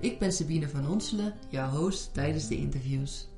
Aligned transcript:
Ik 0.00 0.18
ben 0.18 0.32
Sabine 0.32 0.68
van 0.68 0.88
Onselen, 0.90 1.34
jouw 1.48 1.68
host 1.68 2.14
tijdens 2.14 2.48
de 2.48 2.56
interviews. 2.56 3.28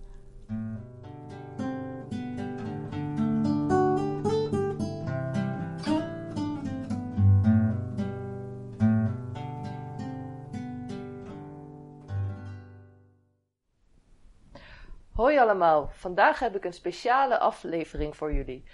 Hoi 15.13 15.39
allemaal, 15.39 15.91
vandaag 15.93 16.39
heb 16.39 16.57
ik 16.57 16.65
een 16.65 16.73
speciale 16.73 17.39
aflevering 17.39 18.17
voor 18.17 18.33
jullie. 18.33 18.65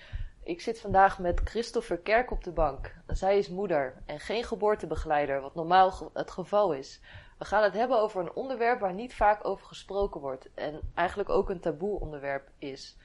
Ik 0.44 0.60
zit 0.60 0.80
vandaag 0.80 1.18
met 1.18 1.40
Christopher 1.44 1.98
Kerk 1.98 2.30
op 2.30 2.44
de 2.44 2.52
bank. 2.52 2.94
Zij 3.06 3.38
is 3.38 3.48
moeder 3.48 4.02
en 4.06 4.20
geen 4.20 4.44
geboortebegeleider, 4.44 5.40
wat 5.40 5.54
normaal 5.54 6.10
het 6.12 6.30
geval 6.30 6.72
is. 6.72 7.00
We 7.38 7.44
gaan 7.44 7.62
het 7.62 7.74
hebben 7.74 8.00
over 8.00 8.20
een 8.20 8.32
onderwerp 8.32 8.80
waar 8.80 8.94
niet 8.94 9.14
vaak 9.14 9.44
over 9.44 9.66
gesproken 9.66 10.20
wordt 10.20 10.48
en 10.54 10.80
eigenlijk 10.94 11.28
ook 11.28 11.50
een 11.50 11.60
taboe 11.60 12.00
onderwerp 12.00 12.48
is. 12.58 12.96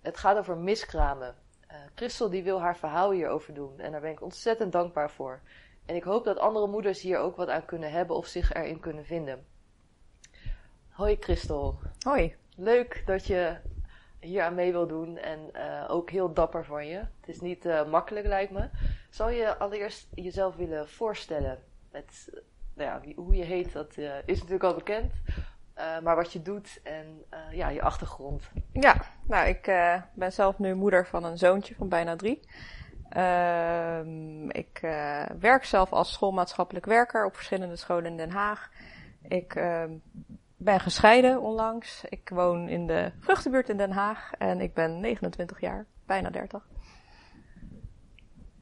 Het 0.00 0.16
gaat 0.16 0.36
over 0.36 0.56
miskramen. 0.56 1.34
Uh, 1.70 1.76
Christel 1.94 2.30
die 2.30 2.42
wil 2.42 2.60
haar 2.60 2.76
verhaal 2.76 3.10
hierover 3.10 3.54
doen 3.54 3.78
en 3.78 3.92
daar 3.92 4.00
ben 4.00 4.10
ik 4.10 4.22
ontzettend 4.22 4.72
dankbaar 4.72 5.10
voor. 5.10 5.40
En 5.86 5.94
ik 5.94 6.02
hoop 6.02 6.24
dat 6.24 6.38
andere 6.38 6.66
moeders 6.66 7.00
hier 7.00 7.18
ook 7.18 7.36
wat 7.36 7.48
aan 7.48 7.64
kunnen 7.64 7.90
hebben 7.90 8.16
of 8.16 8.26
zich 8.26 8.52
erin 8.52 8.80
kunnen 8.80 9.04
vinden. 9.04 9.46
Hoi 10.88 11.16
Christel. 11.20 11.78
Hoi. 11.98 12.36
Leuk 12.56 13.02
dat 13.06 13.26
je 13.26 13.56
hier 14.20 14.42
aan 14.42 14.54
mee 14.54 14.72
wil 14.72 14.86
doen 14.86 15.16
en 15.16 15.50
uh, 15.52 15.84
ook 15.88 16.10
heel 16.10 16.32
dapper 16.32 16.64
van 16.64 16.86
je. 16.86 16.96
Het 16.96 17.28
is 17.28 17.40
niet 17.40 17.64
uh, 17.64 17.88
makkelijk 17.88 18.26
lijkt 18.26 18.52
me. 18.52 18.68
Zou 19.10 19.32
je 19.32 19.56
allereerst 19.56 20.08
jezelf 20.14 20.56
willen 20.56 20.88
voorstellen? 20.88 21.62
Met, 21.90 22.30
nou 22.76 22.90
ja, 22.90 23.00
wie, 23.00 23.14
hoe 23.14 23.36
je 23.36 23.44
heet, 23.44 23.72
dat 23.72 23.96
uh, 23.96 24.14
is 24.24 24.36
natuurlijk 24.36 24.64
al 24.64 24.74
bekend. 24.74 25.12
maar 26.02 26.16
wat 26.16 26.32
je 26.32 26.42
doet 26.42 26.80
en 26.82 27.24
ja, 27.50 27.68
je 27.68 27.82
achtergrond. 27.82 28.50
Ja, 28.72 28.96
nou 29.26 29.48
ik 29.48 29.62
ben 30.14 30.32
zelf 30.32 30.58
nu 30.58 30.74
moeder 30.74 31.06
van 31.06 31.24
een 31.24 31.38
zoontje 31.38 31.74
van 31.74 31.88
bijna 31.88 32.16
drie. 32.16 32.40
Ehm, 33.08 34.50
ik 34.50 34.80
werk 35.40 35.64
zelf 35.64 35.92
als 35.92 36.12
schoolmaatschappelijk 36.12 36.86
werker 36.86 37.24
op 37.24 37.34
verschillende 37.34 37.76
scholen 37.76 38.10
in 38.10 38.16
Den 38.16 38.30
Haag. 38.30 38.70
Ik 39.28 39.54
ehm, 39.54 39.90
ben 40.56 40.80
gescheiden 40.80 41.40
onlangs. 41.40 42.04
Ik 42.08 42.28
woon 42.28 42.68
in 42.68 42.86
de 42.86 43.12
vruchtenbuurt 43.20 43.68
in 43.68 43.76
Den 43.76 43.90
Haag 43.90 44.32
en 44.32 44.60
ik 44.60 44.74
ben 44.74 45.00
29 45.00 45.60
jaar, 45.60 45.86
bijna 46.06 46.30
30. 46.30 46.68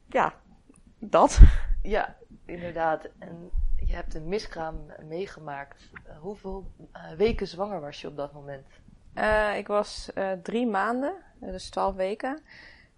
Ja, 0.09 0.33
dat. 0.99 1.39
Ja, 1.81 2.15
inderdaad. 2.45 3.09
En 3.19 3.51
je 3.95 4.01
hebt 4.01 4.15
een 4.15 4.27
miskraam 4.27 4.85
meegemaakt. 5.07 5.89
Uh, 5.93 6.17
hoeveel 6.19 6.71
uh, 6.93 7.17
weken 7.17 7.47
zwanger 7.47 7.81
was 7.81 8.01
je 8.01 8.07
op 8.07 8.17
dat 8.17 8.33
moment? 8.33 8.65
Uh, 9.15 9.57
ik 9.57 9.67
was 9.67 10.11
drie 10.43 10.67
maanden, 10.67 11.13
dus 11.39 11.69
twaalf 11.69 11.95
weken. 11.95 12.39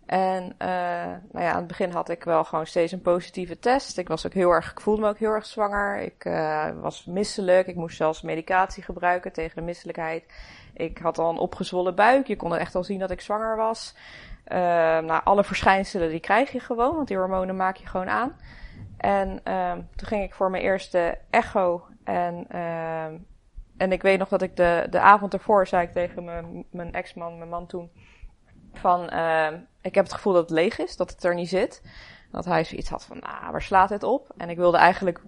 En 0.06 0.56
nou 0.57 1.46
ja, 1.46 1.52
aan 1.52 1.57
het 1.57 1.68
begin 1.68 1.91
had 1.91 2.09
ik 2.09 2.24
wel 2.24 2.44
gewoon 2.44 2.66
steeds 2.66 2.91
een 2.91 3.02
positieve 3.02 3.59
test. 3.59 3.97
Ik 3.97 4.07
was 4.07 4.25
ook 4.25 4.34
heel 4.34 4.52
erg, 4.52 4.72
ik 4.72 4.80
voelde 4.80 5.02
me 5.02 5.07
ook 5.09 5.18
heel 5.18 5.31
erg 5.31 5.46
zwanger. 5.46 6.00
Ik 6.00 6.24
was 6.81 7.06
misselijk. 7.06 7.68
Ik 7.68 7.75
moest 7.75 7.97
zelfs 7.97 8.22
medicatie 8.22 8.84
gebruiken 8.84 9.31
tegen 9.31 9.56
de 9.56 9.62
misselijkheid. 9.62 10.34
Ik 10.74 10.97
had 10.97 11.18
al 11.18 11.30
een 11.30 11.38
opgezwollen 11.38 11.96
buik. 11.96 12.28
Je 12.28 12.36
kon 12.36 12.56
echt 12.56 12.75
al 12.75 12.84
zien 12.84 13.00
dat 13.00 13.12
ik 13.12 13.22
zwanger 13.22 13.56
was. 13.56 13.96
Nou, 14.50 15.22
alle 15.24 15.44
verschijnselen 15.44 16.09
die 16.09 16.19
krijg 16.19 16.52
je 16.52 16.59
gewoon, 16.59 16.96
want 16.96 17.07
die 17.07 17.18
hormonen 17.18 17.56
maak 17.56 17.75
je 17.75 17.88
gewoon 17.88 18.09
aan. 18.09 18.36
En 18.97 19.41
toen 19.96 20.08
ging 20.08 20.24
ik 20.24 20.34
voor 20.34 20.50
mijn 20.50 20.63
eerste 20.63 21.18
echo. 21.30 21.88
En, 22.03 22.47
en 23.78 23.91
ik 23.91 24.02
weet 24.02 24.19
nog 24.19 24.30
dat 24.30 24.41
ik 24.41 24.56
de, 24.56 24.88
de 24.90 25.00
avond 25.00 25.34
ervoor 25.34 25.68
zei 25.68 25.84
ik 25.84 25.91
tegen 25.91 26.24
mijn, 26.24 26.66
mijn 26.72 26.94
ex-man, 26.94 27.38
mijn 27.38 27.50
man 27.50 27.68
toen 27.68 27.91
van, 28.78 29.13
uh, 29.13 29.47
ik 29.81 29.96
heb 29.96 30.03
het 30.03 30.13
gevoel 30.13 30.34
dat 30.34 30.41
het 30.41 30.52
leeg 30.52 30.80
is, 30.80 30.96
dat 30.96 31.09
het 31.12 31.24
er 31.24 31.36
niet 31.36 31.50
zit. 31.50 31.81
Dat 32.31 32.46
hij 32.46 32.63
zoiets 32.63 32.90
had 32.90 33.06
van, 33.06 33.18
nou, 33.19 33.52
waar 33.52 33.62
slaat 33.62 33.90
het 33.90 34.03
op? 34.03 34.30
En 34.38 34.50
ik 34.50 34.57
wilde 34.57 34.78
eigenlijk, 34.78 35.22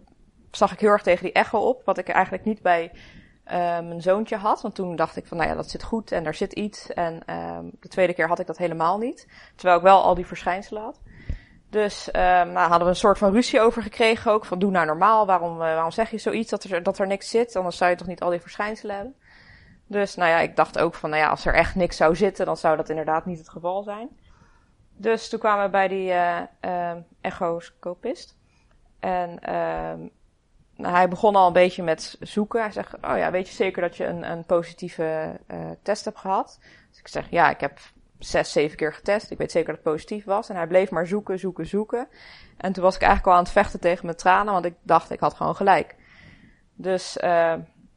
zag 0.52 0.72
ik 0.72 0.80
heel 0.80 0.90
erg 0.90 1.04
tegen 1.04 1.24
die 1.24 1.34
echo 1.34 1.60
op, 1.60 1.82
wat 1.86 1.98
ik 1.98 2.10
eigenlijk 2.10 2.46
niet 2.46 2.62
bij 2.62 2.92
uh, 2.94 3.52
mijn 3.80 4.02
zoontje 4.02 4.36
had. 4.36 4.62
Want 4.62 4.76
toen 4.76 4.96
dacht 4.96 5.16
ik 5.16 5.28
van, 5.28 5.38
nou 5.38 5.50
ja, 5.50 5.56
dat 5.56 5.70
zit 5.70 5.84
goed 5.84 6.12
en 6.12 6.24
daar 6.24 6.36
zit 6.36 6.54
iets. 6.54 6.94
En 6.94 7.20
uh, 7.30 7.58
de 7.80 7.88
tweede 7.88 8.14
keer 8.14 8.28
had 8.28 8.40
ik 8.40 8.48
dat 8.48 8.58
helemaal 8.58 8.98
niet. 8.98 9.28
Terwijl 9.56 9.78
ik 9.78 9.84
wel 9.84 10.04
al 10.04 10.16
die 10.16 10.26
verschijnselen 10.26 10.82
had. 10.82 11.00
Dus 11.70 12.08
uh, 12.08 12.22
nou, 12.22 12.58
hadden 12.58 12.80
we 12.80 12.90
een 12.90 12.96
soort 12.96 13.18
van 13.18 13.32
ruzie 13.32 13.62
over 13.62 13.82
gekregen 13.82 14.32
ook. 14.32 14.46
Van 14.46 14.60
doe 14.60 14.72
nou 14.72 14.86
normaal, 14.86 15.26
waarom, 15.26 15.54
uh, 15.54 15.60
waarom 15.60 15.92
zeg 15.92 16.12
je 16.12 16.18
zoiets 16.18 16.50
dat 16.50 16.64
er, 16.64 16.84
dat 16.84 17.00
er 17.00 17.08
niks 17.08 17.30
zit? 17.30 17.56
Anders 17.56 17.78
zou 17.78 17.90
je 17.90 17.98
toch 17.98 18.08
niet 18.08 18.22
al 18.22 18.30
die 18.30 18.42
verschijnselen 18.42 18.96
hebben? 18.96 19.16
Dus 19.88 20.16
nou 20.16 20.30
ja, 20.30 20.40
ik 20.40 20.56
dacht 20.56 20.80
ook 20.80 20.96
van, 20.96 21.10
nou 21.10 21.22
ja, 21.22 21.30
als 21.30 21.46
er 21.46 21.54
echt 21.54 21.76
niks 21.76 21.98
zou 21.98 22.16
zitten, 22.16 22.46
dan 22.46 22.58
zou 22.58 22.78
dat 22.78 22.90
inderdaad 22.90 23.26
niet 23.26 23.38
het 23.38 23.50
geval 23.50 23.84
zijn. 23.84 24.10
Dus 24.96 25.30
toen 25.30 25.40
kwamen 25.40 25.66
we 25.66 25.72
bij 25.72 25.88
die 25.88 26.10
uh, 26.10 26.40
uh, 26.62 26.92
echoscopist. 27.22 28.38
En 29.00 29.30
uh, 29.30 30.08
nou, 30.76 30.96
hij 30.96 31.10
begon 31.10 31.36
al 31.36 31.48
een 31.48 31.54
beetje 31.54 31.84
met 31.84 32.18
zoeken. 32.20 32.62
Hij 32.62 32.72
zegt, 32.72 32.94
oh 32.94 33.18
ja, 33.18 33.32
weet 33.32 33.48
je 33.48 33.54
zeker 33.54 33.82
dat 33.82 33.98
je 33.98 34.06
een, 34.06 34.32
een 34.32 34.46
positieve 34.46 35.40
uh, 35.48 35.58
test 35.82 36.06
hebt 36.06 36.18
gehad? 36.18 36.60
Dus 36.90 37.00
ik 37.00 37.08
zeg, 37.08 37.30
ja, 37.30 37.50
ik 37.50 37.60
heb 37.60 37.80
zes, 38.20 38.52
zeven 38.52 38.78
keer 38.78 38.94
getest. 38.94 39.32
Ik 39.32 39.38
weet 39.38 39.52
zeker 39.52 39.68
dat 39.68 39.84
het 39.84 39.94
positief 39.94 40.26
was. 40.26 40.50
En 40.50 40.56
hij 40.56 40.68
bleef 40.68 40.92
maar 40.92 41.08
zoeken, 41.08 41.40
zoeken, 41.40 41.66
zoeken. 41.66 42.08
En 42.58 42.74
toen 42.74 42.84
was 42.84 42.96
ik 42.96 43.02
eigenlijk 43.02 43.32
al 43.32 43.38
aan 43.38 43.44
het 43.44 43.54
vechten 43.54 43.80
tegen 43.80 44.06
mijn 44.06 44.18
tranen, 44.18 44.54
want 44.54 44.66
ik 44.66 44.76
dacht, 44.82 45.12
ik 45.12 45.20
had 45.20 45.34
gewoon 45.34 45.56
gelijk. 45.56 45.96
Dus 46.76 47.18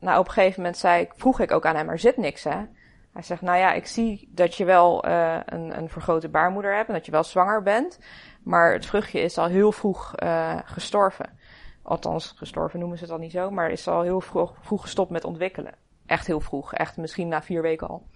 nou, 0.03 0.19
op 0.19 0.27
een 0.27 0.33
gegeven 0.33 0.63
moment 0.63 0.79
zei 0.79 1.03
ik, 1.03 1.13
vroeg 1.17 1.41
ik 1.41 1.53
ook 1.53 1.67
aan 1.67 1.77
hem, 1.77 1.89
er 1.89 1.99
zit 1.99 2.17
niks 2.17 2.45
hè. 2.45 2.65
Hij 3.13 3.23
zegt, 3.23 3.43
nou 3.43 3.59
ja, 3.59 3.73
ik 3.73 3.87
zie 3.87 4.29
dat 4.35 4.55
je 4.55 4.65
wel 4.65 5.07
uh, 5.09 5.39
een, 5.47 5.79
een 5.79 5.89
vergrote 5.89 6.29
baarmoeder 6.29 6.75
hebt 6.75 6.89
en 6.89 6.95
dat 6.95 7.07
je 7.07 7.13
wel 7.13 7.25
zwanger 7.25 7.63
bent. 7.63 7.99
Maar 8.43 8.73
het 8.73 8.87
vruchtje 8.87 9.21
is 9.21 9.39
al 9.39 9.47
heel 9.47 9.73
vroeg 9.73 10.13
uh, 10.23 10.59
gestorven. 10.65 11.39
Althans, 11.83 12.35
gestorven 12.37 12.79
noemen 12.79 12.99
ze 12.99 13.05
het 13.05 13.13
al 13.13 13.19
niet 13.19 13.33
zo, 13.33 13.51
maar 13.51 13.71
is 13.71 13.89
al 13.89 14.03
heel 14.03 14.21
vroeg, 14.21 14.55
vroeg 14.61 14.83
gestopt 14.83 15.11
met 15.11 15.25
ontwikkelen. 15.25 15.75
Echt 16.07 16.27
heel 16.27 16.41
vroeg, 16.41 16.75
echt 16.75 16.97
misschien 16.97 17.29
na 17.29 17.43
vier 17.43 17.63
weken 17.63 17.89
al. 17.89 18.07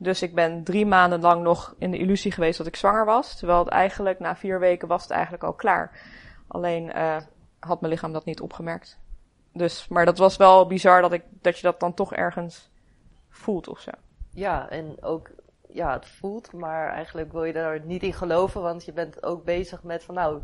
Dus 0.00 0.22
ik 0.22 0.34
ben 0.34 0.64
drie 0.64 0.86
maanden 0.86 1.20
lang 1.20 1.42
nog 1.42 1.74
in 1.78 1.90
de 1.90 1.98
illusie 1.98 2.32
geweest 2.32 2.58
dat 2.58 2.66
ik 2.66 2.76
zwanger 2.76 3.04
was. 3.04 3.36
Terwijl 3.36 3.58
het 3.58 3.68
eigenlijk 3.68 4.18
na 4.18 4.36
vier 4.36 4.60
weken 4.60 4.88
was 4.88 5.02
het 5.02 5.10
eigenlijk 5.10 5.42
al 5.42 5.52
klaar. 5.52 6.00
Alleen 6.46 6.92
uh, 6.96 7.16
had 7.58 7.80
mijn 7.80 7.92
lichaam 7.92 8.12
dat 8.12 8.24
niet 8.24 8.40
opgemerkt. 8.40 8.98
Dus, 9.52 9.88
maar 9.88 10.04
dat 10.04 10.18
was 10.18 10.36
wel 10.36 10.66
bizar 10.66 11.00
dat, 11.00 11.12
ik, 11.12 11.22
dat 11.40 11.56
je 11.56 11.62
dat 11.62 11.80
dan 11.80 11.94
toch 11.94 12.14
ergens 12.14 12.70
voelt 13.28 13.68
of 13.68 13.80
zo. 13.80 13.90
Ja, 14.30 14.68
en 14.68 15.02
ook, 15.02 15.30
ja, 15.68 15.92
het 15.92 16.08
voelt, 16.08 16.52
maar 16.52 16.88
eigenlijk 16.92 17.32
wil 17.32 17.44
je 17.44 17.52
daar 17.52 17.80
niet 17.84 18.02
in 18.02 18.12
geloven, 18.12 18.62
want 18.62 18.84
je 18.84 18.92
bent 18.92 19.22
ook 19.22 19.44
bezig 19.44 19.82
met 19.82 20.04
van 20.04 20.14
nou, 20.14 20.42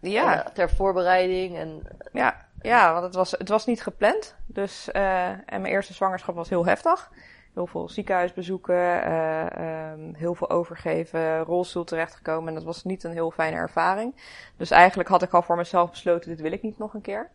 ja. 0.00 0.42
ter 0.42 0.70
voorbereiding 0.70 1.56
en... 1.56 1.82
Ja, 2.12 2.46
ja, 2.60 2.92
want 2.92 3.04
het 3.04 3.14
was, 3.14 3.30
het 3.30 3.48
was 3.48 3.66
niet 3.66 3.82
gepland. 3.82 4.36
Dus, 4.46 4.88
uh, 4.92 5.28
en 5.28 5.44
mijn 5.46 5.66
eerste 5.66 5.94
zwangerschap 5.94 6.34
was 6.34 6.48
heel 6.48 6.66
heftig. 6.66 7.10
Heel 7.54 7.66
veel 7.66 7.88
ziekenhuisbezoeken, 7.88 9.08
uh, 9.08 9.92
heel 10.16 10.34
veel 10.34 10.50
overgeven, 10.50 11.38
rolstoel 11.40 11.84
terechtgekomen. 11.84 12.48
En 12.48 12.54
dat 12.54 12.64
was 12.64 12.84
niet 12.84 13.04
een 13.04 13.12
heel 13.12 13.30
fijne 13.30 13.56
ervaring. 13.56 14.14
Dus 14.56 14.70
eigenlijk 14.70 15.08
had 15.08 15.22
ik 15.22 15.32
al 15.32 15.42
voor 15.42 15.56
mezelf 15.56 15.90
besloten, 15.90 16.30
dit 16.30 16.40
wil 16.40 16.52
ik 16.52 16.62
niet 16.62 16.78
nog 16.78 16.94
een 16.94 17.00
keer. 17.00 17.30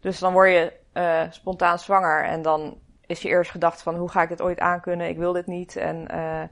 Dus 0.00 0.18
dan 0.18 0.32
word 0.32 0.50
je 0.50 0.72
uh, 0.94 1.22
spontaan 1.30 1.78
zwanger 1.78 2.24
en 2.24 2.42
dan 2.42 2.78
is 3.06 3.22
je 3.22 3.28
eerst 3.28 3.50
gedacht 3.50 3.82
van 3.82 3.96
hoe 3.96 4.08
ga 4.08 4.22
ik 4.22 4.28
dit 4.28 4.42
ooit 4.42 4.60
aankunnen? 4.60 5.08
Ik 5.08 5.16
wil 5.16 5.32
dit 5.32 5.46
niet. 5.46 5.76
En 5.76 6.06
uh, 6.10 6.42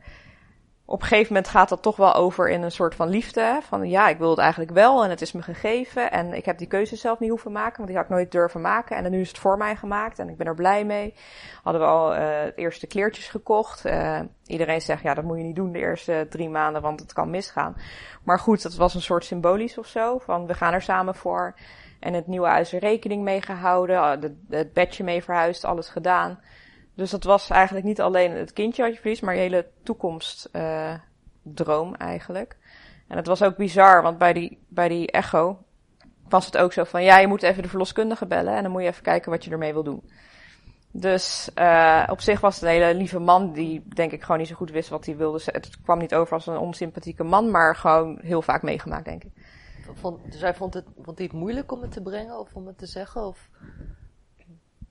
op 0.88 1.00
een 1.00 1.06
gegeven 1.06 1.32
moment 1.32 1.52
gaat 1.52 1.68
dat 1.68 1.82
toch 1.82 1.96
wel 1.96 2.14
over 2.14 2.50
in 2.50 2.62
een 2.62 2.70
soort 2.70 2.94
van 2.94 3.08
liefde. 3.08 3.58
Van 3.62 3.88
ja, 3.88 4.08
ik 4.08 4.18
wil 4.18 4.30
het 4.30 4.38
eigenlijk 4.38 4.70
wel 4.70 5.04
en 5.04 5.10
het 5.10 5.20
is 5.20 5.32
me 5.32 5.42
gegeven. 5.42 6.10
En 6.10 6.32
ik 6.32 6.44
heb 6.44 6.58
die 6.58 6.66
keuze 6.66 6.96
zelf 6.96 7.18
niet 7.18 7.30
hoeven 7.30 7.52
maken, 7.52 7.76
want 7.76 7.88
die 7.88 7.96
had 7.96 8.04
ik 8.04 8.10
nooit 8.10 8.32
durven 8.32 8.60
maken. 8.60 8.96
En 8.96 9.10
nu 9.10 9.20
is 9.20 9.28
het 9.28 9.38
voor 9.38 9.56
mij 9.56 9.76
gemaakt 9.76 10.18
en 10.18 10.28
ik 10.28 10.36
ben 10.36 10.46
er 10.46 10.54
blij 10.54 10.84
mee. 10.84 11.14
Hadden 11.62 11.82
we 11.82 11.88
al 11.88 12.14
uh, 12.14 12.20
het 12.44 12.56
eerste 12.56 12.86
kleertjes 12.86 13.28
gekocht. 13.28 13.86
Uh, 13.86 14.20
iedereen 14.46 14.80
zegt 14.80 15.02
ja, 15.02 15.14
dat 15.14 15.24
moet 15.24 15.36
je 15.36 15.44
niet 15.44 15.56
doen 15.56 15.72
de 15.72 15.78
eerste 15.78 16.26
drie 16.30 16.48
maanden, 16.48 16.82
want 16.82 17.00
het 17.00 17.12
kan 17.12 17.30
misgaan. 17.30 17.76
Maar 18.24 18.38
goed, 18.38 18.62
dat 18.62 18.74
was 18.74 18.94
een 18.94 19.02
soort 19.02 19.24
symbolisch 19.24 19.78
of 19.78 19.86
zo. 19.86 20.18
Van 20.18 20.46
we 20.46 20.54
gaan 20.54 20.72
er 20.72 20.82
samen 20.82 21.14
voor. 21.14 21.54
En 22.00 22.14
het 22.14 22.26
nieuwe 22.26 22.46
huis 22.48 22.72
er 22.72 22.80
rekening 22.80 23.22
mee 23.22 23.42
gehouden, 23.42 24.36
het 24.48 24.72
bedje 24.72 25.04
mee 25.04 25.22
verhuisd, 25.22 25.64
alles 25.64 25.88
gedaan. 25.88 26.40
Dus 26.96 27.10
dat 27.10 27.24
was 27.24 27.50
eigenlijk 27.50 27.86
niet 27.86 28.00
alleen 28.00 28.32
het 28.32 28.52
kindje 28.52 28.82
wat 28.82 28.94
je 28.94 29.00
verliest, 29.00 29.22
maar 29.22 29.34
je 29.34 29.40
hele 29.40 29.66
toekomstdroom 29.82 31.94
eigenlijk. 31.98 32.56
En 33.06 33.16
het 33.16 33.26
was 33.26 33.42
ook 33.42 33.56
bizar, 33.56 34.02
want 34.02 34.18
bij 34.18 34.32
die, 34.32 34.58
bij 34.68 34.88
die 34.88 35.10
echo 35.10 35.58
was 36.28 36.46
het 36.46 36.56
ook 36.56 36.72
zo 36.72 36.84
van, 36.84 37.02
ja, 37.02 37.18
je 37.18 37.26
moet 37.26 37.42
even 37.42 37.62
de 37.62 37.68
verloskundige 37.68 38.26
bellen 38.26 38.54
en 38.54 38.62
dan 38.62 38.72
moet 38.72 38.82
je 38.82 38.88
even 38.88 39.02
kijken 39.02 39.30
wat 39.30 39.44
je 39.44 39.50
ermee 39.50 39.72
wil 39.72 39.82
doen. 39.82 40.10
Dus 40.90 41.50
uh, 41.54 42.06
op 42.10 42.20
zich 42.20 42.40
was 42.40 42.54
het 42.54 42.64
een 42.64 42.68
hele 42.68 42.94
lieve 42.94 43.18
man 43.18 43.52
die 43.52 43.84
denk 43.94 44.12
ik 44.12 44.22
gewoon 44.22 44.38
niet 44.38 44.48
zo 44.48 44.54
goed 44.54 44.70
wist 44.70 44.88
wat 44.88 45.06
hij 45.06 45.16
wilde. 45.16 45.40
Het 45.44 45.80
kwam 45.82 45.98
niet 45.98 46.14
over 46.14 46.34
als 46.34 46.46
een 46.46 46.58
onsympathieke 46.58 47.24
man, 47.24 47.50
maar 47.50 47.76
gewoon 47.76 48.18
heel 48.22 48.42
vaak 48.42 48.62
meegemaakt, 48.62 49.04
denk 49.04 49.24
ik. 49.24 49.30
Vond, 49.94 50.32
dus 50.32 50.40
hij 50.40 50.54
vond 50.54 50.74
het, 50.74 50.84
vond 51.02 51.18
hij 51.18 51.26
het 51.26 51.36
moeilijk 51.36 51.72
om 51.72 51.82
het 51.82 51.92
te 51.92 52.02
brengen 52.02 52.38
of 52.38 52.54
om 52.54 52.66
het 52.66 52.78
te 52.78 52.86
zeggen? 52.86 53.26
Of 53.26 53.48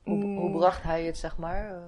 hoe, 0.06 0.24
hoe 0.24 0.50
mm. 0.50 0.58
bracht 0.58 0.84
hij 0.84 1.04
het, 1.04 1.18
zeg 1.18 1.38
maar? 1.38 1.82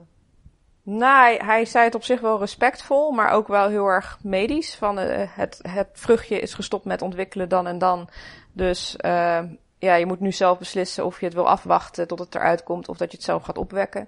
Nou, 0.84 1.24
hij, 1.24 1.42
hij, 1.44 1.66
zei 1.66 1.86
het 1.86 1.96
op 1.96 2.04
zich 2.04 2.22
wel 2.22 2.40
respectvol, 2.40 3.12
maar 3.12 3.32
ook 3.32 3.48
wel 3.48 3.68
heel 3.68 3.86
erg 3.86 4.20
medisch. 4.24 4.76
Van 4.76 5.00
uh, 5.00 5.06
het, 5.30 5.60
het 5.62 5.90
vruchtje 5.94 6.40
is 6.40 6.54
gestopt 6.54 6.86
met 6.86 7.02
ontwikkelen 7.02 7.50
dan 7.50 7.68
en 7.68 7.78
dan. 7.78 8.10
Dus 8.52 8.96
uh, 9.06 9.40
ja, 9.78 9.96
je 9.96 10.06
moet 10.06 10.20
nu 10.20 10.32
zelf 10.32 10.58
beslissen 10.58 11.06
of 11.06 11.20
je 11.20 11.26
het 11.26 11.34
wil 11.34 11.48
afwachten 11.48 12.08
tot 12.08 12.20
het 12.20 12.36
eruit 12.36 12.64
komt 12.64 12.90
of 12.90 12.98
dat 12.98 13.12
je 13.12 13.18
het 13.18 13.26
zelf 13.26 13.44
gaat 13.44 13.58
opwekken. 13.58 14.08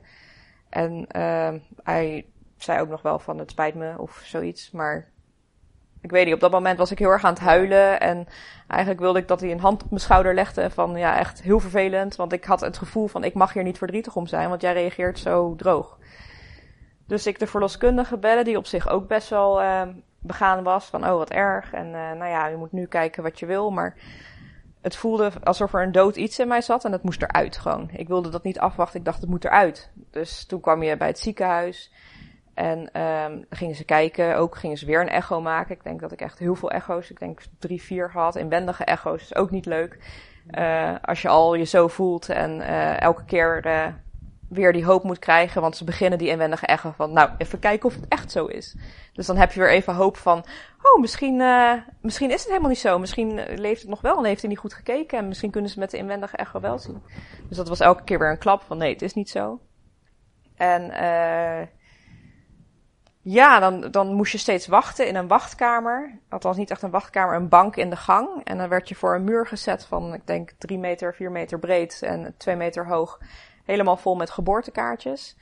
En 0.70 1.08
uh, 1.16 1.54
hij 1.84 2.26
zei 2.58 2.82
ook 2.82 2.90
nog 2.90 3.02
wel 3.02 3.20
van 3.20 3.38
het 3.38 3.52
spijt 3.52 3.76
me 3.76 3.94
of 3.98 4.22
zoiets, 4.26 4.72
maar 4.72 5.08
ik 6.02 6.12
weet 6.12 6.26
niet, 6.26 6.34
op 6.34 6.40
dat 6.40 6.52
moment 6.52 6.78
was 6.78 6.92
ik 6.92 7.00
heel 7.00 7.10
erg 7.10 7.24
aan 7.24 7.34
het 7.34 7.42
huilen 7.42 8.00
en 8.00 8.28
eigenlijk 8.68 9.02
wilde 9.02 9.20
ik 9.20 9.28
dat 9.28 9.40
hij 9.40 9.52
een 9.52 9.60
hand 9.60 9.84
op 9.84 9.90
mijn 9.90 10.02
schouder 10.02 10.34
legde 10.34 10.70
van 10.70 10.96
ja, 10.96 11.18
echt 11.18 11.42
heel 11.42 11.60
vervelend, 11.60 12.16
want 12.16 12.34
ik 12.34 12.46
had 12.46 12.62
het 12.62 12.78
gevoel 12.78 13.08
van 13.08 13.24
ik 13.24 13.34
mag 13.34 13.54
hier 13.54 13.64
niet 13.64 13.78
verdrietig 13.78 14.16
om 14.16 14.28
zijn, 14.28 14.50
want 14.50 14.62
jij 14.62 14.74
reageert 14.74 15.20
zo 15.20 15.56
droog. 15.56 15.98
Dus 17.08 17.28
ik 17.28 17.40
de 17.40 17.48
verloskundige 17.48 18.18
bellen, 18.18 18.44
die 18.44 18.58
op 18.58 18.66
zich 18.66 18.90
ook 18.90 19.08
best 19.08 19.30
wel 19.30 19.62
uh, 19.62 19.82
begaan 20.20 20.64
was 20.64 20.86
van 20.86 21.08
oh 21.08 21.18
wat 21.18 21.30
erg 21.30 21.74
en 21.74 21.88
uh, 21.88 21.94
nou 21.94 22.26
ja, 22.26 22.48
je 22.48 22.58
moet 22.58 22.72
nu 22.72 22.86
kijken 22.86 23.24
wat 23.24 23.40
je 23.40 23.46
wil, 23.46 23.72
maar 23.72 23.96
het 24.82 24.96
voelde 24.96 25.32
alsof 25.44 25.74
er 25.74 25.84
een 25.84 25.92
dood 25.92 26.16
iets 26.16 26.40
in 26.40 26.48
mij 26.48 26.62
zat 26.62 26.86
en 26.86 26.92
het 26.92 27.04
moest 27.04 27.22
eruit 27.22 27.58
gewoon. 27.58 27.90
Ik 27.94 28.08
wilde 28.08 28.30
dat 28.30 28.44
niet 28.44 28.60
afwachten, 28.60 29.00
ik 29.00 29.06
dacht 29.06 29.22
het 29.22 29.30
moet 29.30 29.46
eruit. 29.46 29.92
Dus 30.12 30.46
toen 30.46 30.60
kwam 30.60 30.84
je 30.84 30.98
bij 30.98 31.08
het 31.08 31.20
ziekenhuis 31.20 31.92
en 32.60 33.02
um, 33.02 33.46
gingen 33.50 33.76
ze 33.76 33.84
kijken. 33.84 34.38
Ook 34.38 34.56
gingen 34.56 34.78
ze 34.78 34.86
weer 34.86 35.02
een 35.02 35.10
echo 35.10 35.42
maken. 35.42 35.76
Ik 35.76 35.84
denk 35.84 36.00
dat 36.00 36.12
ik 36.12 36.22
echt 36.22 36.40
heel 36.40 36.56
veel 36.56 36.72
echo's, 36.72 37.10
ik 37.10 37.20
denk 37.20 37.42
drie, 37.60 37.82
vier 37.82 38.10
gehad. 38.10 38.36
Inwendige 38.36 38.84
echo's 38.84 39.22
is 39.22 39.36
ook 39.36 39.52
niet 39.52 39.66
leuk. 39.66 39.98
Uh, 40.52 40.96
als 41.02 41.22
je 41.22 41.28
al 41.28 41.54
je 41.54 41.64
zo 41.64 41.88
voelt 41.88 42.30
en 42.30 42.60
uh, 42.60 43.02
elke 43.02 43.26
keer 43.26 43.66
uh, 43.66 43.86
weer 44.50 44.74
die 44.74 44.86
hoop 44.86 45.04
moet 45.04 45.20
krijgen. 45.20 45.62
Want 45.62 45.78
ze 45.78 45.84
beginnen 45.84 46.20
die 46.20 46.30
inwendige 46.30 46.66
echo 46.66 46.92
van, 46.96 47.14
nou, 47.14 47.30
even 47.38 47.60
kijken 47.60 47.86
of 47.86 47.96
het 47.96 48.06
echt 48.08 48.32
zo 48.32 48.46
is. 48.46 48.78
Dus 49.14 49.26
dan 49.26 49.38
heb 49.38 49.52
je 49.52 49.60
weer 49.60 49.72
even 49.72 49.96
hoop 49.96 50.18
van, 50.18 50.46
oh, 50.82 51.02
misschien, 51.02 51.44
misschien 52.02 52.32
is 52.32 52.40
het 52.40 52.48
helemaal 52.48 52.70
niet 52.70 52.80
zo. 52.80 53.00
Misschien 53.00 53.40
leeft 53.56 53.82
het 53.82 53.90
nog 53.90 54.02
wel 54.02 54.18
en 54.18 54.26
heeft 54.26 54.42
hij 54.42 54.50
niet 54.50 54.60
goed 54.60 54.74
gekeken. 54.74 55.18
En 55.18 55.28
misschien 55.28 55.52
kunnen 55.52 55.70
ze 55.70 55.80
met 55.80 55.92
de 55.92 55.98
inwendige 55.98 56.38
echo 56.38 56.60
wel 56.60 56.80
zien. 56.80 57.04
Dus 57.48 57.58
dat 57.58 57.68
was 57.68 57.80
elke 57.80 58.04
keer 58.04 58.20
weer 58.20 58.32
een 58.32 58.38
klap 58.38 58.62
van, 58.62 58.78
nee, 58.78 58.92
het 58.94 59.02
is 59.02 59.14
niet 59.14 59.30
zo. 59.30 59.60
En 60.56 60.82
uh, 60.82 61.79
ja, 63.32 63.60
dan, 63.60 63.92
dan 63.92 64.14
moest 64.14 64.32
je 64.32 64.38
steeds 64.38 64.68
wachten 64.68 65.08
in 65.08 65.16
een 65.16 65.28
wachtkamer. 65.28 66.20
Althans 66.30 66.58
niet 66.58 66.72
echt 66.72 66.82
een 66.82 66.90
wachtkamer, 66.90 67.36
een 67.36 67.50
bank 67.50 67.76
in 67.76 67.90
de 67.90 67.96
gang. 67.96 68.44
En 68.44 68.58
dan 68.58 68.70
werd 68.70 68.90
je 68.90 68.96
voor 68.96 69.16
een 69.16 69.24
muur 69.24 69.48
gezet 69.48 69.86
van, 69.86 70.14
ik 70.14 70.28
denk, 70.28 70.52
drie 70.58 70.78
meter, 70.78 71.16
vier 71.16 71.32
meter 71.32 71.60
breed 71.60 72.02
en 72.02 72.34
twee 72.38 72.56
meter 72.56 72.88
hoog. 72.88 73.20
Helemaal 73.66 73.98
vol 73.98 74.16
met 74.16 74.30
geboortekaartjes. 74.30 75.36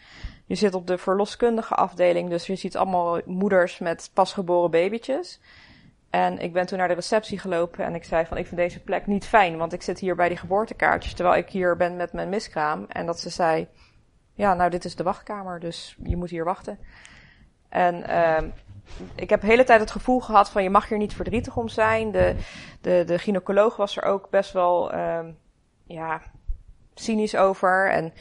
Je 0.45 0.56
zit 0.56 0.74
op 0.74 0.88
de 0.88 0.98
verloskundige 0.98 1.75
afdeling, 1.75 2.30
dus 2.30 2.48
je 2.48 2.56
ziet 2.56 2.78
allemaal 2.78 3.22
moeders 3.25 3.80
met 3.80 4.12
pasgeboren 4.13 4.72
babytjes. 4.72 5.39
En 6.10 6.39
ik 6.39 6.54
ben 6.54 6.66
toen 6.66 6.78
naar 6.78 6.88
de 6.88 6.94
receptie 6.94 7.39
gelopen 7.39 7.86
en 7.86 7.95
ik 7.95 8.04
zei 8.04 8.25
van, 8.25 8.38
ik 8.38 8.45
vind 8.45 8.60
deze 8.60 8.84
plek 8.84 9.07
niet 9.07 9.25
fijn, 9.25 9.57
want 9.57 9.74
ik 9.74 9.81
zit 9.81 10.00
hier 10.00 10.16
bij 10.16 10.28
die 10.28 10.38
geboortekaartjes, 10.38 11.13
terwijl 11.13 11.38
ik 11.38 11.50
hier 11.50 11.78
ben 11.78 11.95
met 11.95 12.13
mijn 12.13 12.30
miskraam. 12.30 12.86
En 12.88 13.06
dat 13.06 13.19
ze 13.19 13.30
zei, 13.30 13.68
ja, 14.34 14.54
nou, 14.54 14.69
dit 14.69 14.86
is 14.86 14.95
de 14.95 15.04
wachtkamer, 15.04 15.60
dus 15.60 15.98
je 16.04 16.18
moet 16.18 16.30
hier 16.30 16.44
wachten. 16.44 16.80
En 17.69 17.95
uh, 17.95 18.49
ik 19.15 19.29
heb 19.29 19.41
de 19.41 19.47
hele 19.47 19.63
tijd 19.63 19.79
het 19.79 19.91
gevoel 19.91 20.19
gehad 20.19 20.49
van 20.49 20.63
je 20.63 20.69
mag 20.69 20.89
hier 20.89 20.97
niet 20.97 21.13
verdrietig 21.13 21.57
om 21.57 21.67
zijn. 21.67 22.11
De, 22.11 22.35
de, 22.81 23.03
de 23.05 23.19
gynaecoloog 23.19 23.75
was 23.75 23.97
er 23.97 24.03
ook 24.03 24.29
best 24.29 24.51
wel 24.51 24.93
uh, 24.93 25.19
ja, 25.83 26.21
cynisch 26.93 27.35
over. 27.35 27.91
En 27.91 28.13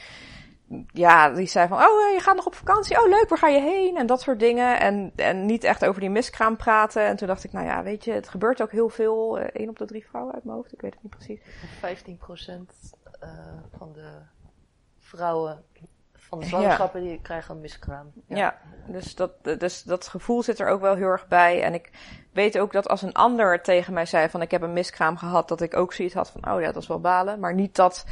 ja, 0.93 1.31
die 1.31 1.47
zei 1.47 1.69
van, 1.69 1.79
oh, 1.79 2.13
je 2.13 2.21
gaat 2.21 2.37
nog 2.37 2.47
op 2.47 2.55
vakantie. 2.55 3.01
Oh, 3.01 3.09
leuk, 3.09 3.29
waar 3.29 3.39
ga 3.39 3.49
je 3.49 3.61
heen? 3.61 3.97
En 3.97 4.07
dat 4.07 4.21
soort 4.21 4.41
dingen. 4.41 4.81
En, 4.81 5.13
en 5.17 5.47
niet 5.47 5.65
echt 5.65 5.85
over 5.85 6.01
die 6.01 6.11
miskraam 6.11 6.57
praten. 6.57 7.07
En 7.07 7.17
toen 7.17 7.29
dacht 7.29 7.45
ik, 7.45 7.53
nou 7.53 7.67
ja, 7.67 7.83
weet 7.83 8.05
je, 8.05 8.13
het 8.13 8.29
gebeurt 8.29 8.63
ook 8.63 8.71
heel 8.71 8.89
veel. 8.89 9.39
Eén 9.41 9.63
uh, 9.63 9.69
op 9.69 9.79
de 9.79 9.85
drie 9.85 10.07
vrouwen 10.07 10.35
uit 10.35 10.45
mijn 10.45 10.57
hoofd, 10.57 10.73
ik 10.73 10.81
weet 10.81 10.95
het 10.95 11.03
niet 11.03 11.17
precies. 11.17 11.41
15 11.79 12.17
procent 12.17 12.73
uh, 13.23 13.31
van 13.79 13.93
de 13.93 14.11
vrouwen 14.99 15.65
van 16.29 16.41
de 16.41 16.47
zwangerschappen 16.47 17.03
die 17.03 17.21
krijgen 17.21 17.55
een 17.55 17.61
miskraam. 17.61 18.13
Ja. 18.27 18.37
ja, 18.37 18.59
dus, 18.87 19.15
dat, 19.15 19.31
dus 19.43 19.83
dat 19.83 20.09
gevoel 20.09 20.43
zit 20.43 20.59
er 20.59 20.69
ook 20.69 20.81
wel 20.81 20.95
heel 20.95 21.09
erg 21.09 21.29
bij. 21.29 21.63
En 21.63 21.75
ik 21.75 21.91
weet 22.33 22.59
ook 22.59 22.73
dat 22.73 22.89
als 22.89 23.03
een 23.03 23.13
ander 23.13 23.63
tegen 23.63 23.93
mij 23.93 24.07
zei 24.07 24.29
van 24.29 24.43
ik 24.43 24.51
heb 24.51 24.63
een 24.63 24.73
miskraam 24.73 25.17
gehad, 25.17 25.49
dat 25.49 25.61
ik 25.61 25.77
ook 25.77 25.93
zoiets 25.93 26.15
had 26.15 26.31
van 26.31 26.53
oh 26.53 26.61
ja, 26.61 26.73
dat 26.73 26.83
is 26.83 26.89
wel 26.89 27.01
balen. 27.01 27.41
Maar 27.41 27.55
niet 27.55 27.77
dat 27.77 28.05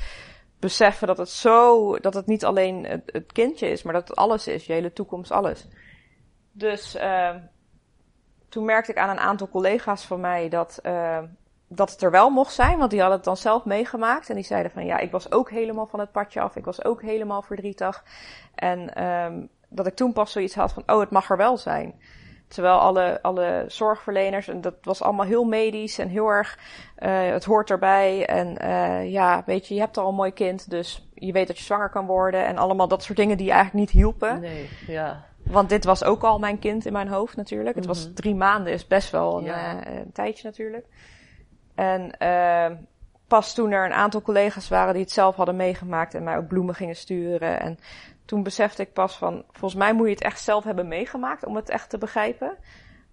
beseffen 0.59 1.07
dat 1.07 1.19
het 1.19 1.31
zo, 1.31 1.97
dat 1.99 2.15
het 2.15 2.27
niet 2.27 2.45
alleen 2.45 2.85
het, 2.85 3.03
het 3.07 3.33
kindje 3.33 3.69
is, 3.69 3.83
maar 3.83 3.93
dat 3.93 4.09
het 4.09 4.17
alles 4.17 4.47
is, 4.47 4.67
je 4.67 4.73
hele 4.73 4.93
toekomst, 4.93 5.31
alles. 5.31 5.69
Dus 6.53 6.97
uh, 6.97 7.35
toen 8.49 8.65
merkte 8.65 8.91
ik 8.91 8.99
aan 8.99 9.11
een 9.11 9.19
aantal 9.19 9.49
collega's 9.49 10.05
van 10.05 10.21
mij 10.21 10.49
dat, 10.49 10.79
uh, 10.83 11.19
dat 11.69 11.91
het 11.91 12.03
er 12.03 12.11
wel 12.11 12.31
mocht 12.31 12.53
zijn, 12.53 12.79
want 12.79 12.91
die 12.91 13.01
hadden 13.01 13.17
het 13.17 13.27
dan 13.27 13.37
zelf 13.37 13.65
meegemaakt. 13.65 14.29
En 14.29 14.35
die 14.35 14.45
zeiden 14.45 14.73
van 14.73 14.85
ja, 14.85 14.99
ik 14.99 15.11
was 15.11 15.33
ook 15.33 15.51
helemaal 15.51 15.87
van 15.87 16.01
het 16.01 16.13
padje 16.13 16.41
af. 16.41 16.57
Ik 16.57 16.65
was 16.65 16.85
ook 16.85 17.03
helemaal 17.03 17.43
verdrietig. 17.43 18.05
En 18.55 19.05
um, 19.05 19.49
dat 19.69 19.87
ik 19.87 19.95
toen 19.95 20.13
pas 20.13 20.33
zoiets 20.33 20.55
had 20.55 20.73
van, 20.73 20.83
oh, 20.87 21.01
het 21.01 21.11
mag 21.11 21.31
er 21.31 21.37
wel 21.37 21.57
zijn. 21.57 21.95
Terwijl 22.49 22.79
alle, 22.79 23.19
alle 23.23 23.65
zorgverleners, 23.67 24.49
en 24.49 24.61
dat 24.61 24.75
was 24.83 25.03
allemaal 25.03 25.27
heel 25.27 25.45
medisch 25.45 25.99
en 25.99 26.09
heel 26.09 26.29
erg, 26.29 26.59
uh, 26.99 27.31
het 27.31 27.45
hoort 27.45 27.71
erbij. 27.71 28.27
En 28.27 28.57
uh, 28.63 29.11
ja, 29.11 29.43
weet 29.47 29.67
je, 29.67 29.75
je 29.75 29.81
hebt 29.81 29.97
al 29.97 30.09
een 30.09 30.15
mooi 30.15 30.33
kind, 30.33 30.71
dus 30.71 31.09
je 31.15 31.33
weet 31.33 31.47
dat 31.47 31.59
je 31.59 31.65
zwanger 31.65 31.91
kan 31.91 32.07
worden. 32.07 32.47
En 32.47 32.59
allemaal 32.59 32.89
dat 32.89 33.03
soort 33.03 33.19
dingen 33.19 33.37
die 33.37 33.51
eigenlijk 33.51 33.79
niet 33.79 33.91
hielpen. 33.91 34.41
Nee, 34.41 34.69
ja. 34.87 35.25
Want 35.43 35.69
dit 35.69 35.85
was 35.85 36.05
ook 36.05 36.23
al 36.23 36.39
mijn 36.39 36.59
kind 36.59 36.87
in 36.87 36.93
mijn 36.93 37.09
hoofd 37.09 37.37
natuurlijk. 37.37 37.77
Het 37.77 37.87
was 37.87 38.05
mhm. 38.05 38.15
drie 38.15 38.35
maanden, 38.35 38.73
is 38.73 38.87
best 38.87 39.11
wel 39.11 39.39
een, 39.39 39.45
ja. 39.45 39.75
uh, 39.75 39.97
een 39.97 40.13
tijdje 40.13 40.47
natuurlijk. 40.49 40.87
En 41.75 42.15
uh, 42.19 42.77
pas 43.27 43.55
toen 43.55 43.71
er 43.71 43.85
een 43.85 43.93
aantal 43.93 44.23
collega's 44.23 44.69
waren 44.69 44.93
die 44.93 45.03
het 45.03 45.13
zelf 45.13 45.37
hadden 45.37 45.57
meegemaakt 45.57 46.15
en 46.15 46.25
mij 46.25 46.37
ook 46.37 46.49
bloemen 46.49 46.75
gingen 46.75 46.97
sturen. 46.97 47.61
En 47.61 47.79
toen 48.25 48.43
besefte 48.43 48.83
ik 48.83 48.93
pas 48.93 49.17
van, 49.17 49.45
volgens 49.51 49.75
mij 49.75 49.95
moet 49.95 50.07
je 50.07 50.13
het 50.13 50.23
echt 50.23 50.41
zelf 50.41 50.65
hebben 50.65 50.89
meegemaakt 50.89 51.47
om 51.47 51.57
het 51.57 51.69
echt 51.69 51.91
te 51.91 51.99
begrijpen. 51.99 52.57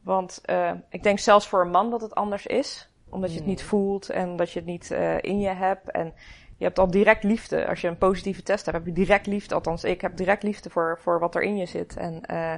Want 0.02 0.42
uh, 0.46 0.72
ik 0.90 1.04
denk 1.04 1.20
zelfs 1.20 1.48
voor 1.48 1.62
een 1.62 1.72
man 1.72 1.90
dat 1.90 2.02
het 2.02 2.16
anders 2.16 2.46
is. 2.46 2.90
Omdat 3.10 3.32
je 3.32 3.38
het 3.38 3.46
niet 3.46 3.62
mm. 3.62 3.68
voelt 3.68 4.10
en 4.10 4.36
dat 4.36 4.52
je 4.52 4.60
het 4.60 4.68
niet 4.68 4.92
uh, 4.92 5.18
in 5.22 5.40
je 5.40 5.50
hebt. 5.50 5.92
En 5.92 6.14
je 6.58 6.64
hebt 6.64 6.80
al 6.80 6.92
direct 6.92 7.24
liefde. 7.24 7.68
Als 7.68 7.82
je 7.82 7.88
een 7.88 7.98
positieve 7.98 8.44
test 8.44 8.66
hebt, 8.66 8.78
heb 8.78 8.86
je 8.86 8.94
direct 8.94 9.26
liefde. 9.26 9.56
Althans, 9.56 9.84
ik 9.84 10.02
heb 10.02 10.18
direct 10.18 10.44
liefde 10.44 10.70
voor, 10.70 11.00
voor 11.02 11.20
wat 11.20 11.36
er 11.36 11.42
in 11.42 11.58
je 11.58 11.66
zit. 11.66 11.98
En 11.98 12.24
uh, 12.32 12.54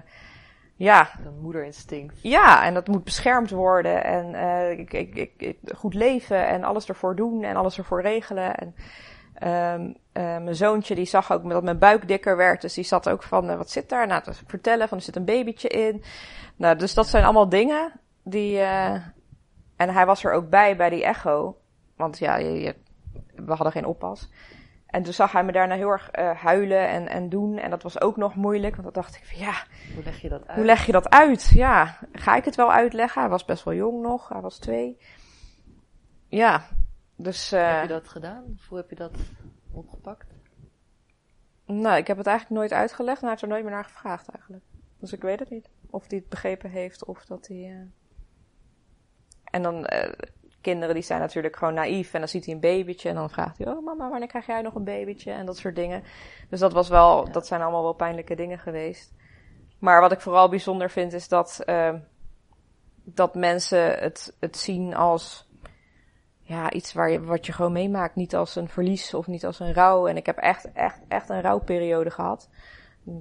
ja. 0.75 1.09
Een 1.25 1.41
moederinstinct. 1.41 2.19
Ja, 2.21 2.65
en 2.65 2.73
dat 2.73 2.87
moet 2.87 3.03
beschermd 3.03 3.49
worden. 3.49 4.03
En 4.03 4.33
uh, 4.33 4.71
ik, 4.71 4.93
ik, 4.93 5.15
ik, 5.37 5.57
goed 5.75 5.93
leven 5.93 6.47
en 6.47 6.63
alles 6.63 6.87
ervoor 6.87 7.15
doen 7.15 7.43
en 7.43 7.55
alles 7.55 7.77
ervoor 7.77 8.01
regelen. 8.01 8.55
En 8.55 8.75
um, 9.79 9.87
uh, 10.13 10.23
mijn 10.43 10.55
zoontje 10.55 10.95
die 10.95 11.05
zag 11.05 11.31
ook 11.31 11.49
dat 11.49 11.63
mijn 11.63 11.77
buik 11.77 12.07
dikker 12.07 12.37
werd. 12.37 12.61
Dus 12.61 12.73
die 12.73 12.83
zat 12.83 13.09
ook 13.09 13.23
van, 13.23 13.49
uh, 13.49 13.55
wat 13.55 13.69
zit 13.69 13.89
daar? 13.89 14.07
Nou, 14.07 14.23
dus 14.23 14.41
vertellen 14.47 14.87
van, 14.87 14.97
er 14.97 15.03
zit 15.03 15.15
een 15.15 15.25
babytje 15.25 15.67
in. 15.67 16.03
Nou, 16.55 16.77
dus 16.77 16.93
dat 16.93 17.07
zijn 17.07 17.23
allemaal 17.23 17.49
dingen 17.49 17.91
die... 18.23 18.59
en 18.59 19.13
hij 19.89 20.05
was 20.05 20.23
er 20.23 20.33
ook 20.33 20.49
bij, 20.49 20.75
bij 20.75 20.89
die 20.89 21.03
echo. 21.03 21.57
Want 21.95 22.17
ja, 22.17 22.35
je, 22.35 22.59
je, 22.59 22.75
we 23.35 23.53
hadden 23.53 23.71
geen 23.71 23.85
oppas. 23.85 24.29
En 24.93 25.03
toen 25.03 25.13
zag 25.13 25.31
hij 25.31 25.43
me 25.43 25.51
daarna 25.51 25.75
heel 25.75 25.89
erg 25.89 26.09
uh, 26.19 26.31
huilen 26.31 26.87
en, 26.87 27.07
en 27.07 27.29
doen. 27.29 27.57
En 27.57 27.69
dat 27.69 27.83
was 27.83 28.01
ook 28.01 28.17
nog 28.17 28.35
moeilijk. 28.35 28.75
Want 28.75 28.83
dan 28.83 29.03
dacht 29.03 29.15
ik 29.15 29.25
van 29.25 29.37
ja. 29.37 29.65
Hoe 29.93 30.03
leg 30.03 30.21
je 30.21 30.29
dat 30.29 30.47
uit? 30.47 30.57
Hoe 30.57 30.65
leg 30.65 30.85
je 30.85 30.91
dat 30.91 31.09
uit? 31.09 31.51
Ja. 31.53 31.97
Ga 32.11 32.35
ik 32.35 32.45
het 32.45 32.55
wel 32.55 32.71
uitleggen? 32.71 33.21
Hij 33.21 33.29
was 33.29 33.45
best 33.45 33.63
wel 33.63 33.73
jong 33.73 34.01
nog. 34.01 34.29
Hij 34.29 34.41
was 34.41 34.57
twee. 34.57 34.97
Ja. 36.27 36.67
Dus. 37.15 37.53
Uh, 37.53 37.73
heb 37.73 37.81
je 37.81 37.87
dat 37.87 38.07
gedaan? 38.07 38.43
Of 38.55 38.67
hoe 38.67 38.77
heb 38.77 38.89
je 38.89 38.95
dat 38.95 39.17
opgepakt? 39.71 40.27
Nou, 41.65 41.97
ik 41.97 42.07
heb 42.07 42.17
het 42.17 42.27
eigenlijk 42.27 42.59
nooit 42.59 42.73
uitgelegd. 42.73 43.17
En 43.17 43.21
hij 43.21 43.29
heeft 43.29 43.41
er 43.41 43.47
nooit 43.47 43.63
meer 43.63 43.73
naar 43.73 43.85
gevraagd 43.85 44.29
eigenlijk. 44.29 44.63
Dus 44.99 45.13
ik 45.13 45.21
weet 45.21 45.39
het 45.39 45.49
niet. 45.49 45.69
Of 45.89 46.07
hij 46.07 46.17
het 46.17 46.29
begrepen 46.29 46.69
heeft 46.69 47.05
of 47.05 47.25
dat 47.25 47.47
hij. 47.47 47.57
Uh... 47.57 47.81
En 49.43 49.61
dan 49.61 49.85
kinderen 50.63 50.95
die 50.95 51.03
zijn 51.03 51.19
natuurlijk 51.19 51.55
gewoon 51.55 51.73
naïef. 51.73 52.13
En 52.13 52.19
dan 52.19 52.29
ziet 52.29 52.45
hij 52.45 52.53
een 52.53 52.59
babytje 52.59 53.09
en 53.09 53.15
dan 53.15 53.29
vraagt 53.29 53.57
hij, 53.57 53.67
oh 53.67 53.85
mama, 53.85 54.09
wanneer 54.09 54.27
krijg 54.27 54.45
jij 54.45 54.61
nog 54.61 54.75
een 54.75 54.83
babytje? 54.83 55.31
En 55.31 55.45
dat 55.45 55.57
soort 55.57 55.75
dingen. 55.75 56.03
Dus 56.49 56.59
dat 56.59 56.73
was 56.73 56.89
wel, 56.89 57.31
dat 57.31 57.47
zijn 57.47 57.61
allemaal 57.61 57.83
wel 57.83 57.93
pijnlijke 57.93 58.35
dingen 58.35 58.59
geweest. 58.59 59.13
Maar 59.79 60.01
wat 60.01 60.11
ik 60.11 60.21
vooral 60.21 60.49
bijzonder 60.49 60.89
vind 60.89 61.13
is 61.13 61.27
dat, 61.27 61.63
uh, 61.65 61.93
dat 63.03 63.35
mensen 63.35 63.99
het, 63.99 64.35
het 64.39 64.57
zien 64.57 64.95
als 64.95 65.47
ja, 66.39 66.71
iets 66.71 66.93
waar 66.93 67.11
je, 67.11 67.23
wat 67.23 67.45
je 67.45 67.51
gewoon 67.51 67.71
meemaakt. 67.71 68.15
Niet 68.15 68.35
als 68.35 68.55
een 68.55 68.69
verlies 68.69 69.13
of 69.13 69.27
niet 69.27 69.45
als 69.45 69.59
een 69.59 69.73
rouw. 69.73 70.07
En 70.07 70.17
ik 70.17 70.25
heb 70.25 70.37
echt, 70.37 70.71
echt, 70.71 70.99
echt 71.07 71.29
een 71.29 71.41
rouwperiode 71.41 72.11
gehad. 72.11 72.49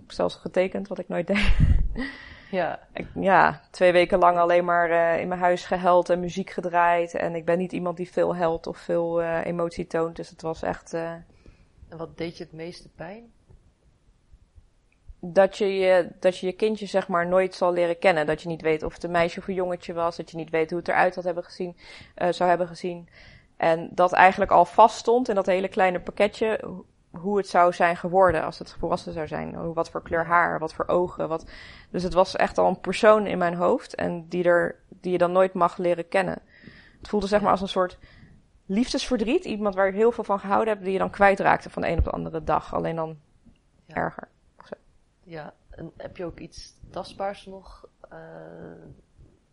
Zelfs 0.06 0.34
getekend, 0.34 0.88
wat 0.88 0.98
ik 0.98 1.08
nooit 1.08 1.26
deed. 1.26 1.56
Ja. 2.52 2.78
Ik, 2.92 3.06
ja, 3.14 3.60
twee 3.70 3.92
weken 3.92 4.18
lang 4.18 4.38
alleen 4.38 4.64
maar 4.64 4.90
uh, 4.90 5.20
in 5.20 5.28
mijn 5.28 5.40
huis 5.40 5.64
gehuild 5.64 6.10
en 6.10 6.20
muziek 6.20 6.50
gedraaid. 6.50 7.14
En 7.14 7.34
ik 7.34 7.44
ben 7.44 7.58
niet 7.58 7.72
iemand 7.72 7.96
die 7.96 8.12
veel 8.12 8.36
huilt 8.36 8.66
of 8.66 8.78
veel 8.78 9.22
uh, 9.22 9.44
emotie 9.44 9.86
toont. 9.86 10.16
Dus 10.16 10.28
het 10.28 10.42
was 10.42 10.62
echt... 10.62 10.94
Uh, 10.94 11.10
en 11.88 11.96
wat 11.96 12.18
deed 12.18 12.36
je 12.36 12.44
het 12.44 12.52
meeste 12.52 12.88
pijn? 12.88 13.32
Dat 15.20 15.58
je, 15.58 15.74
je, 15.74 16.08
dat 16.20 16.38
je 16.38 16.46
je 16.46 16.52
kindje 16.52 16.86
zeg 16.86 17.08
maar 17.08 17.26
nooit 17.26 17.54
zal 17.54 17.72
leren 17.72 17.98
kennen. 17.98 18.26
Dat 18.26 18.42
je 18.42 18.48
niet 18.48 18.62
weet 18.62 18.82
of 18.82 18.94
het 18.94 19.04
een 19.04 19.10
meisje 19.10 19.38
of 19.38 19.48
een 19.48 19.54
jongetje 19.54 19.92
was. 19.92 20.16
Dat 20.16 20.30
je 20.30 20.36
niet 20.36 20.50
weet 20.50 20.70
hoe 20.70 20.78
het 20.78 20.88
eruit 20.88 21.14
had 21.14 21.24
hebben 21.24 21.44
gezien, 21.44 21.76
zou 22.30 22.48
hebben 22.48 22.68
gezien. 22.68 23.08
En 23.56 23.88
dat 23.92 24.12
eigenlijk 24.12 24.50
al 24.50 24.64
vaststond 24.64 25.28
in 25.28 25.34
dat 25.34 25.46
hele 25.46 25.68
kleine 25.68 26.00
pakketje 26.00 26.60
hoe 27.12 27.36
het 27.36 27.48
zou 27.48 27.72
zijn 27.72 27.96
geworden 27.96 28.44
als 28.44 28.58
het 28.58 28.72
volwassen 28.72 29.12
zou 29.12 29.26
zijn. 29.26 29.72
Wat 29.74 29.90
voor 29.90 30.02
kleur 30.02 30.26
haar, 30.26 30.58
wat 30.58 30.74
voor 30.74 30.86
ogen. 30.86 31.28
Wat... 31.28 31.50
Dus 31.90 32.02
het 32.02 32.12
was 32.12 32.36
echt 32.36 32.58
al 32.58 32.68
een 32.68 32.80
persoon 32.80 33.26
in 33.26 33.38
mijn 33.38 33.54
hoofd 33.54 33.94
en 33.94 34.28
die, 34.28 34.44
er, 34.44 34.80
die 34.88 35.12
je 35.12 35.18
dan 35.18 35.32
nooit 35.32 35.54
mag 35.54 35.76
leren 35.76 36.08
kennen. 36.08 36.42
Het 36.98 37.08
voelde 37.08 37.26
zeg 37.26 37.40
maar 37.40 37.50
als 37.50 37.60
een 37.60 37.68
soort 37.68 37.98
liefdesverdriet. 38.66 39.44
Iemand 39.44 39.74
waar 39.74 39.86
je 39.86 39.92
heel 39.92 40.12
veel 40.12 40.24
van 40.24 40.40
gehouden 40.40 40.72
hebt, 40.72 40.84
die 40.84 40.92
je 40.92 40.98
dan 40.98 41.10
kwijtraakte 41.10 41.70
van 41.70 41.82
de 41.82 41.88
een 41.88 41.98
op 41.98 42.04
de 42.04 42.10
andere 42.10 42.44
dag. 42.44 42.74
Alleen 42.74 42.96
dan 42.96 43.18
ja. 43.84 43.94
erger. 43.94 44.28
Ja, 45.24 45.54
en 45.70 45.92
heb 45.96 46.16
je 46.16 46.24
ook 46.24 46.38
iets 46.38 46.78
tastbaars 46.90 47.46
nog 47.46 47.88
uh, 48.12 48.18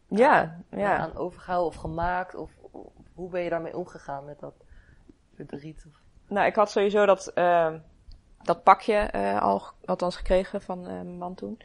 ja, 0.08 0.62
ja. 0.70 0.98
aan 0.98 1.16
overgehouden 1.16 1.70
of 1.70 1.76
gemaakt? 1.76 2.36
Of, 2.36 2.52
of, 2.62 2.94
hoe 3.14 3.30
ben 3.30 3.42
je 3.42 3.50
daarmee 3.50 3.78
omgegaan 3.78 4.26
met 4.26 4.40
dat 4.40 4.54
verdriet? 5.36 5.86
Of... 5.88 6.02
Nou, 6.30 6.48
ik 6.48 6.56
had 6.56 6.72
sowieso 6.72 7.06
dat, 7.06 7.32
uh, 7.36 7.74
dat 8.42 8.64
pakje 8.64 9.10
uh, 9.16 9.42
al, 9.42 9.64
althans 9.86 10.16
gekregen 10.16 10.62
van 10.62 10.80
uh, 10.80 10.86
mijn 10.86 11.18
man 11.18 11.36
toen. 11.36 11.60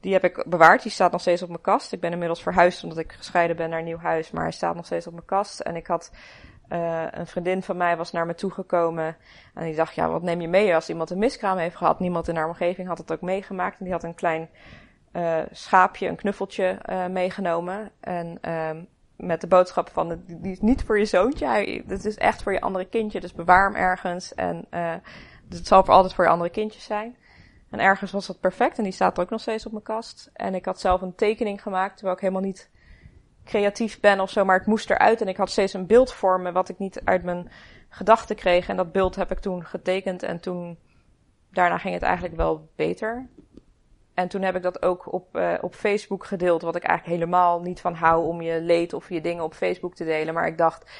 Die 0.00 0.12
heb 0.12 0.24
ik 0.24 0.44
bewaard. 0.48 0.82
Die 0.82 0.92
staat 0.92 1.12
nog 1.12 1.20
steeds 1.20 1.42
op 1.42 1.48
mijn 1.48 1.60
kast. 1.60 1.92
Ik 1.92 2.00
ben 2.00 2.12
inmiddels 2.12 2.42
verhuisd 2.42 2.82
omdat 2.82 2.98
ik 2.98 3.12
gescheiden 3.12 3.56
ben 3.56 3.70
naar 3.70 3.78
een 3.78 3.84
nieuw 3.84 3.98
huis. 3.98 4.30
Maar 4.30 4.42
hij 4.42 4.52
staat 4.52 4.74
nog 4.74 4.84
steeds 4.84 5.06
op 5.06 5.12
mijn 5.12 5.24
kast. 5.24 5.60
En 5.60 5.76
ik 5.76 5.86
had 5.86 6.12
uh, 6.68 7.04
een 7.10 7.26
vriendin 7.26 7.62
van 7.62 7.76
mij 7.76 7.96
was 7.96 8.12
naar 8.12 8.26
me 8.26 8.34
toegekomen. 8.34 9.16
En 9.54 9.64
die 9.64 9.74
dacht, 9.74 9.94
ja, 9.94 10.08
wat 10.08 10.22
neem 10.22 10.40
je 10.40 10.48
mee 10.48 10.74
als 10.74 10.88
iemand 10.88 11.10
een 11.10 11.18
miskraam 11.18 11.58
heeft 11.58 11.76
gehad? 11.76 12.00
Niemand 12.00 12.28
in 12.28 12.36
haar 12.36 12.46
omgeving 12.46 12.88
had 12.88 12.98
het 12.98 13.12
ook 13.12 13.20
meegemaakt. 13.20 13.78
En 13.78 13.84
die 13.84 13.94
had 13.94 14.04
een 14.04 14.14
klein 14.14 14.50
uh, 15.12 15.38
schaapje, 15.50 16.08
een 16.08 16.16
knuffeltje 16.16 16.78
uh, 16.90 17.06
meegenomen. 17.06 17.90
En 18.00 18.38
uh, 18.48 18.70
met 19.18 19.40
de 19.40 19.46
boodschap 19.46 19.88
van, 19.88 20.22
die 20.26 20.52
is 20.52 20.60
niet 20.60 20.82
voor 20.82 20.98
je 20.98 21.04
zoontje, 21.04 21.82
het 21.86 22.04
is 22.04 22.16
echt 22.16 22.42
voor 22.42 22.52
je 22.52 22.60
andere 22.60 22.88
kindje, 22.88 23.20
dus 23.20 23.32
bewaar 23.32 23.66
hem 23.66 23.76
ergens. 23.76 24.34
En 24.34 24.66
uh, 24.70 24.94
het 25.48 25.66
zal 25.66 25.84
voor 25.84 25.94
altijd 25.94 26.14
voor 26.14 26.24
je 26.24 26.30
andere 26.30 26.50
kindjes 26.50 26.84
zijn. 26.84 27.16
En 27.70 27.80
ergens 27.80 28.12
was 28.12 28.26
dat 28.26 28.40
perfect 28.40 28.78
en 28.78 28.84
die 28.84 28.92
staat 28.92 29.16
er 29.16 29.22
ook 29.22 29.30
nog 29.30 29.40
steeds 29.40 29.66
op 29.66 29.72
mijn 29.72 29.84
kast. 29.84 30.30
En 30.32 30.54
ik 30.54 30.64
had 30.64 30.80
zelf 30.80 31.02
een 31.02 31.14
tekening 31.14 31.62
gemaakt, 31.62 31.94
terwijl 31.94 32.14
ik 32.16 32.22
helemaal 32.22 32.42
niet 32.42 32.70
creatief 33.44 34.00
ben 34.00 34.20
of 34.20 34.30
zo, 34.30 34.44
maar 34.44 34.58
het 34.58 34.66
moest 34.66 34.90
eruit. 34.90 35.20
En 35.20 35.28
ik 35.28 35.36
had 35.36 35.50
steeds 35.50 35.72
een 35.72 35.86
beeld 35.86 36.12
voor 36.12 36.40
me 36.40 36.52
wat 36.52 36.68
ik 36.68 36.78
niet 36.78 37.00
uit 37.04 37.22
mijn 37.22 37.50
gedachten 37.88 38.36
kreeg. 38.36 38.68
En 38.68 38.76
dat 38.76 38.92
beeld 38.92 39.16
heb 39.16 39.30
ik 39.30 39.38
toen 39.38 39.64
getekend 39.64 40.22
en 40.22 40.40
toen, 40.40 40.78
daarna 41.50 41.78
ging 41.78 41.94
het 41.94 42.02
eigenlijk 42.02 42.36
wel 42.36 42.68
beter. 42.76 43.28
En 44.18 44.28
toen 44.28 44.42
heb 44.42 44.56
ik 44.56 44.62
dat 44.62 44.82
ook 44.82 45.12
op, 45.12 45.36
uh, 45.36 45.54
op 45.60 45.74
Facebook 45.74 46.26
gedeeld, 46.26 46.62
wat 46.62 46.76
ik 46.76 46.82
eigenlijk 46.82 47.20
helemaal 47.20 47.60
niet 47.60 47.80
van 47.80 47.94
hou 47.94 48.26
om 48.26 48.42
je 48.42 48.60
leed 48.60 48.92
of 48.92 49.08
je 49.08 49.20
dingen 49.20 49.44
op 49.44 49.54
Facebook 49.54 49.94
te 49.94 50.04
delen. 50.04 50.34
Maar 50.34 50.46
ik 50.46 50.58
dacht, 50.58 50.90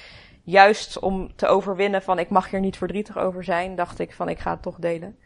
juist 0.42 0.98
om 0.98 1.36
te 1.36 1.46
overwinnen 1.46 2.02
van 2.02 2.18
ik 2.18 2.28
mag 2.28 2.50
hier 2.50 2.60
niet 2.60 2.76
verdrietig 2.76 3.18
over 3.18 3.44
zijn, 3.44 3.74
dacht 3.74 3.98
ik 3.98 4.12
van 4.12 4.28
ik 4.28 4.38
ga 4.38 4.50
het 4.50 4.62
toch 4.62 4.78
delen. 4.78 5.18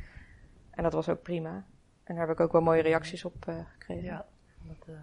En 0.70 0.82
dat 0.82 0.92
was 0.92 1.08
ook 1.08 1.22
prima. 1.22 1.64
En 2.04 2.14
daar 2.14 2.26
heb 2.26 2.36
ik 2.36 2.40
ook 2.40 2.52
wel 2.52 2.60
mooie 2.60 2.82
reacties 2.82 3.24
op 3.24 3.46
uh, 3.48 3.54
gekregen. 3.72 4.04
Ja, 4.04 4.26
dat, 4.62 4.88
uh, 4.88 4.94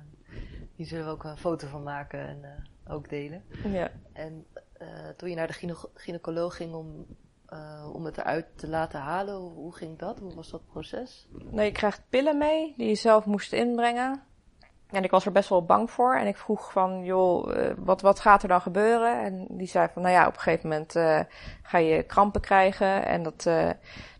hier 0.75 0.85
zullen 0.85 1.05
we 1.05 1.11
ook 1.11 1.23
een 1.23 1.37
foto 1.37 1.67
van 1.67 1.83
maken 1.83 2.27
en 2.27 2.67
ook 2.87 3.09
delen. 3.09 3.43
Ja. 3.63 3.91
En 4.13 4.45
toen 5.15 5.29
je 5.29 5.35
naar 5.35 5.47
de 5.47 5.53
gyne 5.53 5.75
gynaecoloog 5.93 6.55
ging 6.55 6.73
om 6.73 7.05
uh, 7.53 7.95
om 7.95 8.05
het 8.05 8.17
eruit 8.17 8.45
te 8.55 8.67
laten 8.67 8.99
halen? 8.99 9.35
Hoe 9.35 9.75
ging 9.75 9.99
dat? 9.99 10.19
Hoe 10.19 10.35
was 10.35 10.49
dat 10.49 10.65
proces? 10.71 11.27
Nee, 11.51 11.65
je 11.65 11.71
krijgt 11.71 12.03
pillen 12.09 12.37
mee 12.37 12.73
die 12.77 12.87
je 12.87 12.95
zelf 12.95 13.25
moest 13.25 13.53
inbrengen. 13.53 14.23
En 14.89 15.03
ik 15.03 15.11
was 15.11 15.25
er 15.25 15.31
best 15.31 15.49
wel 15.49 15.65
bang 15.65 15.91
voor. 15.91 16.15
En 16.15 16.27
ik 16.27 16.37
vroeg 16.37 16.71
van, 16.71 17.03
joh, 17.03 17.55
uh, 17.55 17.71
wat, 17.77 18.01
wat 18.01 18.19
gaat 18.19 18.41
er 18.41 18.47
dan 18.47 18.61
gebeuren? 18.61 19.23
En 19.23 19.45
die 19.49 19.67
zei 19.67 19.87
van, 19.93 20.01
nou 20.01 20.13
ja, 20.13 20.27
op 20.27 20.33
een 20.33 20.39
gegeven 20.39 20.69
moment 20.69 20.95
uh, 20.95 21.19
ga 21.61 21.77
je 21.77 22.03
krampen 22.03 22.41
krijgen. 22.41 23.05
En 23.05 23.23
dat, 23.23 23.49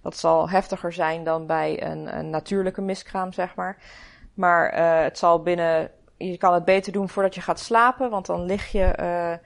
dat 0.02 0.18
zal 0.18 0.50
heftiger 0.50 0.94
zijn 0.94 1.24
dan 1.24 1.46
bij 1.46 1.84
een, 1.84 2.18
een 2.18 2.30
natuurlijke 2.30 2.82
miskraam, 2.82 3.34
zeg 3.34 3.56
maar. 3.56 3.78
Maar 4.34 4.74
het 5.04 5.18
zal 5.18 5.42
binnen, 5.42 5.92
je 6.18 6.38
kan 6.38 6.54
het 6.54 6.66
beter 6.66 6.92
doen 6.92 7.10
voordat 7.10 7.36
je 7.36 7.42
gaat 7.42 7.60
slapen. 7.60 8.10
Want 8.10 8.26
dan 8.26 8.46
lig 8.46 8.72
je 8.72 9.40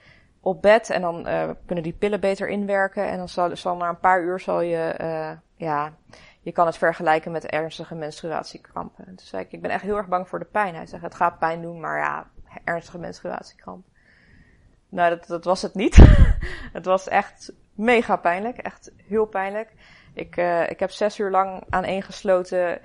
op 0.43 0.62
bed 0.62 0.89
en 0.89 1.01
dan 1.01 1.27
uh, 1.27 1.50
kunnen 1.65 1.83
die 1.83 1.93
pillen 1.93 2.19
beter 2.19 2.47
inwerken. 2.47 3.07
En 3.07 3.17
dan 3.17 3.29
zal, 3.29 3.57
zal 3.57 3.75
na 3.75 3.89
een 3.89 4.00
paar 4.00 4.21
uur 4.21 4.39
zal 4.39 4.62
je, 4.62 4.95
uh, 5.01 5.31
ja, 5.55 5.93
je 6.41 6.51
kan 6.51 6.65
het 6.65 6.77
vergelijken 6.77 7.31
met 7.31 7.45
ernstige 7.45 7.95
menstruatiekrampen. 7.95 9.05
En 9.07 9.15
toen 9.15 9.25
zei 9.25 9.43
ik, 9.43 9.51
ik 9.51 9.62
ben 9.62 9.71
echt 9.71 9.83
heel 9.83 9.97
erg 9.97 10.07
bang 10.07 10.27
voor 10.27 10.39
de 10.39 10.45
pijn. 10.45 10.75
Hij 10.75 10.85
zegt, 10.85 11.03
het 11.03 11.15
gaat 11.15 11.39
pijn 11.39 11.62
doen, 11.62 11.79
maar 11.79 11.97
ja, 11.97 12.27
ernstige 12.63 13.00
menstruatiekramp. 13.00 13.85
Nou, 14.89 15.09
dat, 15.09 15.27
dat 15.27 15.43
was 15.43 15.62
het 15.62 15.73
niet. 15.73 15.95
het 16.77 16.85
was 16.85 17.07
echt 17.07 17.53
mega 17.73 18.15
pijnlijk, 18.15 18.57
echt 18.57 18.91
heel 19.07 19.25
pijnlijk. 19.25 19.73
Ik, 20.13 20.38
uh, 20.38 20.69
ik 20.69 20.79
heb 20.79 20.91
zes 20.91 21.19
uur 21.19 21.31
lang 21.31 21.63
aaneengesloten 21.69 22.81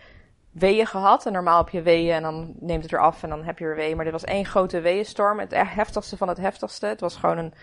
weeën 0.51 0.87
gehad. 0.87 1.27
En 1.27 1.33
normaal 1.33 1.59
heb 1.59 1.69
je 1.69 1.83
weeën 1.83 2.15
en 2.15 2.23
dan 2.23 2.55
neemt 2.59 2.83
het 2.83 2.91
weer 2.91 3.01
af 3.01 3.23
en 3.23 3.29
dan 3.29 3.45
heb 3.45 3.59
je 3.59 3.65
weer 3.65 3.77
weeën. 3.77 3.97
Maar 3.97 4.05
dit 4.05 4.15
was 4.15 4.25
één 4.25 4.45
grote 4.45 4.81
weeënstorm. 4.81 5.39
Het 5.39 5.53
heftigste 5.53 6.17
van 6.17 6.29
het 6.29 6.39
heftigste. 6.39 6.87
Het 6.87 7.01
was 7.01 7.17
gewoon 7.17 7.39
een 7.39 7.55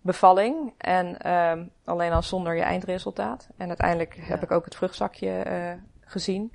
bevalling. 0.00 0.72
En 0.78 1.32
um, 1.32 1.70
alleen 1.84 2.10
dan 2.10 2.22
zonder 2.22 2.56
je 2.56 2.62
eindresultaat. 2.62 3.48
En 3.56 3.68
uiteindelijk 3.68 4.14
ja. 4.14 4.22
heb 4.22 4.42
ik 4.42 4.50
ook 4.50 4.64
het 4.64 4.74
vruchtzakje 4.74 5.44
uh, 5.46 5.72
gezien. 6.00 6.52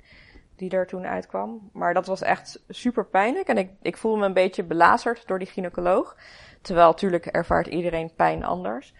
Die 0.56 0.70
er 0.70 0.86
toen 0.86 1.06
uitkwam. 1.06 1.70
Maar 1.72 1.94
dat 1.94 2.06
was 2.06 2.22
echt 2.22 2.62
super 2.68 3.06
pijnlijk. 3.06 3.48
En 3.48 3.58
ik, 3.58 3.70
ik 3.82 3.96
voelde 3.96 4.18
me 4.18 4.26
een 4.26 4.32
beetje 4.32 4.64
belazerd 4.64 5.26
door 5.26 5.38
die 5.38 5.48
gynaecoloog. 5.48 6.16
Terwijl 6.60 6.88
natuurlijk 6.88 7.26
ervaart 7.26 7.66
iedereen 7.66 8.14
pijn 8.14 8.44
anders. 8.44 8.94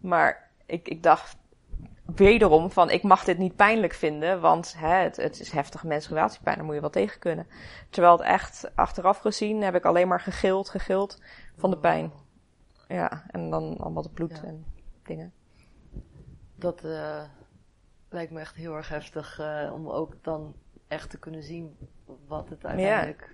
Maar 0.00 0.50
ik, 0.66 0.88
ik 0.88 1.02
dacht, 1.02 1.36
wederom 2.14 2.70
van 2.70 2.90
ik 2.90 3.02
mag 3.02 3.24
dit 3.24 3.38
niet 3.38 3.56
pijnlijk 3.56 3.92
vinden, 3.92 4.40
want 4.40 4.74
hè, 4.78 4.94
het, 4.94 5.16
het 5.16 5.40
is 5.40 5.50
heftige 5.50 5.86
menstruatiepijn, 5.86 6.56
daar 6.56 6.64
moet 6.64 6.74
je 6.74 6.80
wel 6.80 6.90
tegen 6.90 7.18
kunnen. 7.18 7.46
Terwijl 7.90 8.16
het 8.16 8.26
echt 8.26 8.70
achteraf 8.74 9.18
gezien 9.18 9.62
heb 9.62 9.74
ik 9.74 9.84
alleen 9.84 10.08
maar 10.08 10.20
gegild, 10.20 10.68
gegild 10.68 11.22
van 11.56 11.70
de 11.70 11.78
pijn. 11.78 12.12
Ja, 12.88 13.24
en 13.30 13.50
dan 13.50 13.76
allemaal 13.78 14.02
het 14.02 14.14
bloed 14.14 14.40
ja. 14.42 14.48
en 14.48 14.64
dingen. 15.02 15.32
Dat 16.54 16.84
uh, 16.84 17.22
lijkt 18.08 18.32
me 18.32 18.40
echt 18.40 18.54
heel 18.54 18.76
erg 18.76 18.88
heftig 18.88 19.40
uh, 19.40 19.70
om 19.74 19.88
ook 19.88 20.14
dan 20.22 20.54
echt 20.88 21.10
te 21.10 21.18
kunnen 21.18 21.42
zien 21.42 21.76
wat 22.26 22.48
het 22.48 22.64
uiteindelijk, 22.64 23.30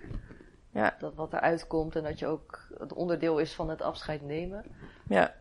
ja. 0.73 0.83
ja. 0.83 0.97
dat 0.99 1.15
wat 1.15 1.33
eruit 1.33 1.67
komt 1.67 1.97
en 1.97 2.03
dat 2.03 2.19
je 2.19 2.27
ook 2.27 2.69
het 2.79 2.93
onderdeel 2.93 3.39
is 3.39 3.55
van 3.55 3.69
het 3.69 3.83
afscheid 3.83 4.23
nemen. 4.23 4.65
Ja. 5.09 5.35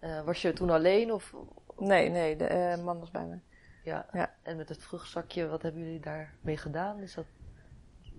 Uh, 0.00 0.22
was 0.22 0.42
je 0.42 0.52
toen 0.52 0.70
alleen 0.70 1.12
of 1.12 1.34
Nee, 1.78 2.08
nee, 2.08 2.36
de 2.36 2.76
uh, 2.78 2.84
man 2.84 2.98
was 2.98 3.10
bij 3.10 3.24
me. 3.24 3.38
Ja. 3.84 4.06
ja. 4.12 4.34
En 4.42 4.56
met 4.56 4.68
het 4.68 4.82
vruchtzakje, 4.82 5.48
wat 5.48 5.62
hebben 5.62 5.82
jullie 5.82 6.00
daarmee 6.00 6.56
gedaan? 6.56 6.98
Is 6.98 7.14
dat 7.14 7.24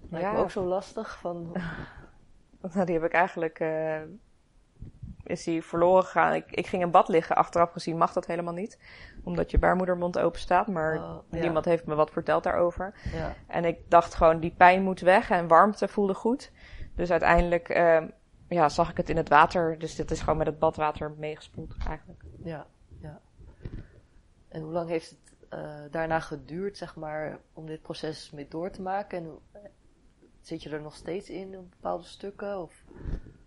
lijkt 0.09 0.27
ja. 0.27 0.33
me 0.33 0.39
ook 0.39 0.51
zo 0.51 0.63
lastig? 0.63 1.17
Van... 1.19 1.51
nou, 2.73 2.85
die 2.85 2.95
heb 2.95 3.03
ik 3.03 3.13
eigenlijk... 3.13 3.59
Uh, 3.59 4.01
is 5.23 5.43
die 5.43 5.63
verloren 5.63 6.03
gegaan. 6.03 6.33
Ik, 6.33 6.51
ik 6.51 6.67
ging 6.67 6.81
in 6.83 6.91
bad 6.91 7.07
liggen. 7.07 7.35
Achteraf 7.35 7.71
gezien 7.71 7.97
mag 7.97 8.13
dat 8.13 8.25
helemaal 8.25 8.53
niet. 8.53 8.79
Omdat 9.23 9.51
je 9.51 9.57
baarmoedermond 9.57 10.19
open 10.19 10.39
staat. 10.39 10.67
Maar 10.67 10.95
oh, 10.95 11.17
ja. 11.31 11.39
niemand 11.39 11.65
heeft 11.65 11.85
me 11.85 11.95
wat 11.95 12.11
verteld 12.11 12.43
daarover. 12.43 12.93
Ja. 13.13 13.33
En 13.47 13.65
ik 13.65 13.79
dacht 13.89 14.13
gewoon, 14.13 14.39
die 14.39 14.53
pijn 14.57 14.83
moet 14.83 14.99
weg. 14.99 15.29
En 15.29 15.47
warmte 15.47 15.87
voelde 15.87 16.13
goed. 16.13 16.51
Dus 16.95 17.11
uiteindelijk 17.11 17.69
uh, 17.69 18.01
ja, 18.47 18.69
zag 18.69 18.89
ik 18.89 18.97
het 18.97 19.09
in 19.09 19.17
het 19.17 19.29
water. 19.29 19.79
Dus 19.79 19.95
dit 19.95 20.11
is 20.11 20.19
gewoon 20.19 20.37
met 20.37 20.47
het 20.47 20.59
badwater 20.59 21.11
meegespoeld 21.17 21.75
eigenlijk. 21.87 22.23
Ja. 22.43 22.65
En 24.55 24.61
hoe 24.61 24.71
lang 24.71 24.89
heeft 24.89 25.09
het 25.09 25.19
uh, 25.59 25.69
daarna 25.91 26.19
geduurd, 26.19 26.77
zeg 26.77 26.95
maar, 26.95 27.37
om 27.53 27.65
dit 27.65 27.81
proces 27.81 28.31
mee 28.31 28.47
door 28.47 28.71
te 28.71 28.81
maken? 28.81 29.17
En 29.17 29.39
zit 30.41 30.63
je 30.63 30.69
er 30.69 30.81
nog 30.81 30.95
steeds 30.95 31.29
in, 31.29 31.57
op 31.57 31.69
bepaalde 31.69 32.03
stukken? 32.03 32.61
Of? 32.61 32.83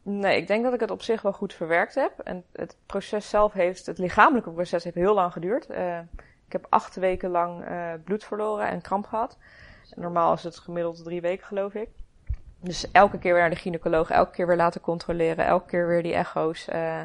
Nee, 0.03 0.37
ik 0.37 0.47
denk 0.47 0.65
dat 0.65 0.75
ik 0.75 0.81
het 0.81 0.91
op 0.91 1.03
zich 1.03 1.23
wel 1.23 1.33
goed 1.33 1.55
verwerkt 1.55 1.95
heb. 1.95 2.19
En 2.19 2.45
het 2.53 2.77
proces 2.87 3.29
zelf 3.29 3.53
heeft, 3.53 3.87
het 3.87 3.99
lichamelijke 3.99 4.51
proces 4.51 4.85
heeft 4.85 4.97
heel 4.97 5.15
lang 5.15 5.33
geduurd. 5.33 5.71
Uh, 5.71 5.99
ik 6.47 6.53
heb 6.53 6.67
acht 6.69 6.97
weken 6.97 7.31
lang 7.31 7.65
bloed 8.05 8.25
verloren 8.25 8.69
en 8.69 8.81
kramp 8.81 9.07
gehad. 9.07 9.39
Normaal 9.95 10.33
is 10.33 10.43
het 10.43 10.59
gemiddeld 10.59 11.05
drie 11.05 11.21
weken, 11.21 11.47
geloof 11.47 11.75
ik. 11.75 11.89
Dus 12.61 12.91
elke 12.91 13.19
keer 13.19 13.33
weer 13.33 13.41
naar 13.41 13.51
de 13.51 13.57
gynaecoloog, 13.57 14.11
elke 14.11 14.33
keer 14.33 14.47
weer 14.47 14.57
laten 14.57 14.81
controleren, 14.81 15.45
elke 15.45 15.67
keer 15.67 15.87
weer 15.87 16.03
die 16.03 16.15
echo's. 16.15 16.69
Uh, 16.69 17.03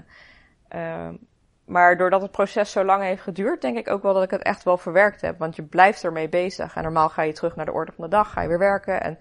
maar 1.65 1.97
doordat 1.97 2.21
het 2.21 2.31
proces 2.31 2.71
zo 2.71 2.83
lang 2.83 3.03
heeft 3.03 3.21
geduurd, 3.21 3.61
denk 3.61 3.77
ik 3.77 3.89
ook 3.89 4.01
wel 4.01 4.13
dat 4.13 4.23
ik 4.23 4.31
het 4.31 4.41
echt 4.41 4.63
wel 4.63 4.77
verwerkt 4.77 5.21
heb. 5.21 5.39
Want 5.39 5.55
je 5.55 5.63
blijft 5.63 6.03
ermee 6.03 6.29
bezig. 6.29 6.75
En 6.75 6.83
normaal 6.83 7.09
ga 7.09 7.21
je 7.21 7.33
terug 7.33 7.55
naar 7.55 7.65
de 7.65 7.71
orde 7.71 7.91
van 7.91 8.03
de 8.03 8.09
dag, 8.09 8.31
ga 8.31 8.41
je 8.41 8.47
weer 8.47 8.59
werken. 8.59 9.01
En 9.01 9.17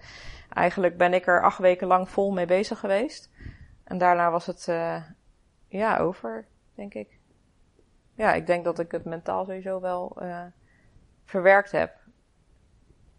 eigenlijk 0.49 0.97
ben 0.97 1.13
ik 1.13 1.27
er 1.27 1.41
acht 1.41 1.57
weken 1.57 1.87
lang 1.87 2.09
vol 2.09 2.31
mee 2.31 2.45
bezig 2.45 2.79
geweest. 2.79 3.29
En 3.83 3.97
daarna 3.97 4.31
was 4.31 4.45
het, 4.45 4.67
uh, 4.69 5.03
ja, 5.67 5.97
over, 5.97 6.47
denk 6.75 6.93
ik. 6.93 7.19
Ja, 8.15 8.33
ik 8.33 8.47
denk 8.47 8.63
dat 8.63 8.79
ik 8.79 8.91
het 8.91 9.05
mentaal 9.05 9.45
sowieso 9.45 9.79
wel 9.79 10.17
uh, 10.21 10.43
verwerkt 11.25 11.71
heb. 11.71 11.95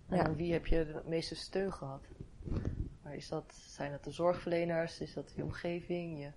En 0.08 0.16
ja. 0.16 0.34
wie 0.34 0.52
heb 0.52 0.66
je 0.66 0.86
de 0.86 1.02
meeste 1.04 1.34
steun 1.34 1.72
gehad? 1.72 2.06
Maar 3.02 3.14
is 3.14 3.28
dat, 3.28 3.54
zijn 3.54 3.90
dat 3.90 4.04
de 4.04 4.10
zorgverleners? 4.10 5.00
Is 5.00 5.14
dat 5.14 5.32
je 5.36 5.42
omgeving? 5.42 6.18
Je... 6.18 6.30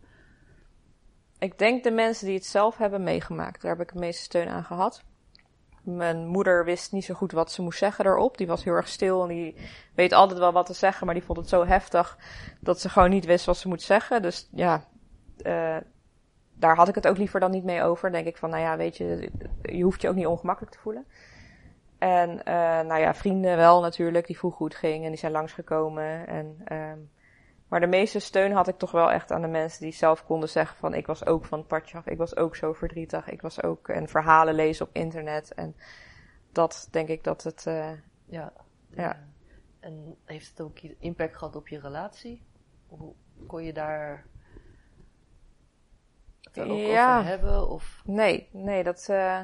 Ik 1.40 1.58
denk 1.58 1.84
de 1.84 1.92
mensen 1.92 2.26
die 2.26 2.36
het 2.36 2.46
zelf 2.46 2.78
hebben 2.78 3.04
meegemaakt. 3.04 3.62
Daar 3.62 3.72
heb 3.72 3.82
ik 3.82 3.90
het 3.90 4.00
meeste 4.00 4.24
steun 4.24 4.48
aan 4.48 4.64
gehad. 4.64 5.04
Mijn 5.84 6.28
moeder 6.28 6.66
wist 6.66 6.92
niet 6.92 7.06
zo 7.06 7.14
goed 7.14 7.32
wat 7.32 7.52
ze 7.52 7.62
moest 7.62 7.78
zeggen 7.78 8.06
erop. 8.06 8.38
Die 8.38 8.48
was 8.48 8.64
heel 8.64 8.74
erg 8.74 8.88
stil 8.88 9.22
en 9.22 9.28
die 9.28 9.56
weet 9.96 10.14
altijd 10.14 10.40
wel 10.40 10.52
wat 10.52 10.66
te 10.66 10.74
zeggen, 10.74 11.06
maar 11.06 11.16
die 11.16 11.24
vond 11.24 11.38
het 11.38 11.50
zo 11.50 11.66
heftig 11.66 12.18
dat 12.60 12.82
ze 12.82 12.90
gewoon 12.90 13.10
niet 13.10 13.26
wist 13.26 13.46
wat 13.46 13.58
ze 13.58 13.68
moet 13.68 13.82
zeggen. 13.82 14.22
Dus 14.22 14.50
ja, 14.52 14.84
uh, 15.46 15.78
daar 16.54 16.76
had 16.76 16.88
ik 16.88 16.96
het 16.96 17.08
ook 17.08 17.18
liever 17.18 17.40
dan 17.40 17.52
niet 17.52 17.64
mee 17.64 17.84
over. 17.84 18.12
denk 18.12 18.28
ik 18.28 18.38
van, 18.38 18.50
nou 18.50 18.62
ja, 18.62 18.78
weet 18.78 18.98
je, 18.98 19.32
je 19.62 19.84
hoeft 19.84 20.02
je 20.02 20.10
ook 20.10 20.16
niet 20.16 20.26
ongemakkelijk 20.26 20.74
te 20.74 20.80
voelen. 20.82 21.06
En 21.98 22.30
uh, 22.30 22.44
nou 22.80 22.98
ja, 22.98 23.14
vrienden 23.14 23.58
wel 23.58 23.82
natuurlijk, 23.82 24.28
die 24.28 24.38
vroeg 24.38 24.56
goed 24.56 24.76
ging 24.76 25.04
en 25.04 25.10
die 25.10 25.20
zijn 25.20 25.32
langsgekomen. 25.32 26.28
En, 26.28 26.58
um, 26.72 27.10
maar 27.68 27.80
de 27.80 27.88
meeste 27.88 28.20
steun 28.20 28.52
had 28.52 28.68
ik 28.68 28.78
toch 28.78 28.92
wel 28.92 29.12
echt 29.12 29.32
aan 29.32 29.42
de 29.42 29.48
mensen 29.48 29.82
die 29.82 29.94
zelf 29.94 30.26
konden 30.26 30.50
zeggen 30.50 30.78
van 30.78 30.94
ik 30.94 31.08
was 31.08 31.26
ook 31.26 31.46
van 31.46 31.58
het 31.58 31.68
padje 31.68 31.98
af, 31.98 32.08
ik 32.08 32.18
was 32.18 32.36
ook 32.36 32.56
zo 32.56 32.74
verdrietig, 32.74 33.30
ik 33.30 33.42
was 33.42 33.64
ook 33.64 33.90
en 33.90 34.08
verhalen 34.08 34.54
lezen 34.54 34.86
op 34.86 34.96
internet. 34.96 35.54
En 35.54 35.76
dat 36.52 36.88
denk 36.92 37.08
ik 37.08 37.24
dat 37.24 37.44
het. 37.44 37.66
Uh, 37.68 37.92
ja, 38.26 38.54
ja. 38.90 39.26
En 39.80 40.18
heeft 40.26 40.50
het 40.50 40.62
ook 40.62 40.80
impact 40.80 41.38
gehad 41.38 41.56
op 41.56 41.68
je 41.68 41.80
relatie? 41.80 42.46
Hoe 42.88 43.14
kon 43.48 43.64
je 43.64 43.74
daar 43.74 44.26
het 46.42 46.60
ook 46.60 46.78
ja. 46.78 47.18
over 47.18 47.30
hebben? 47.30 47.70
Of? 47.70 48.02
Nee, 48.06 48.50
nee, 48.52 48.84
dat. 48.84 49.08
Uh, 49.10 49.42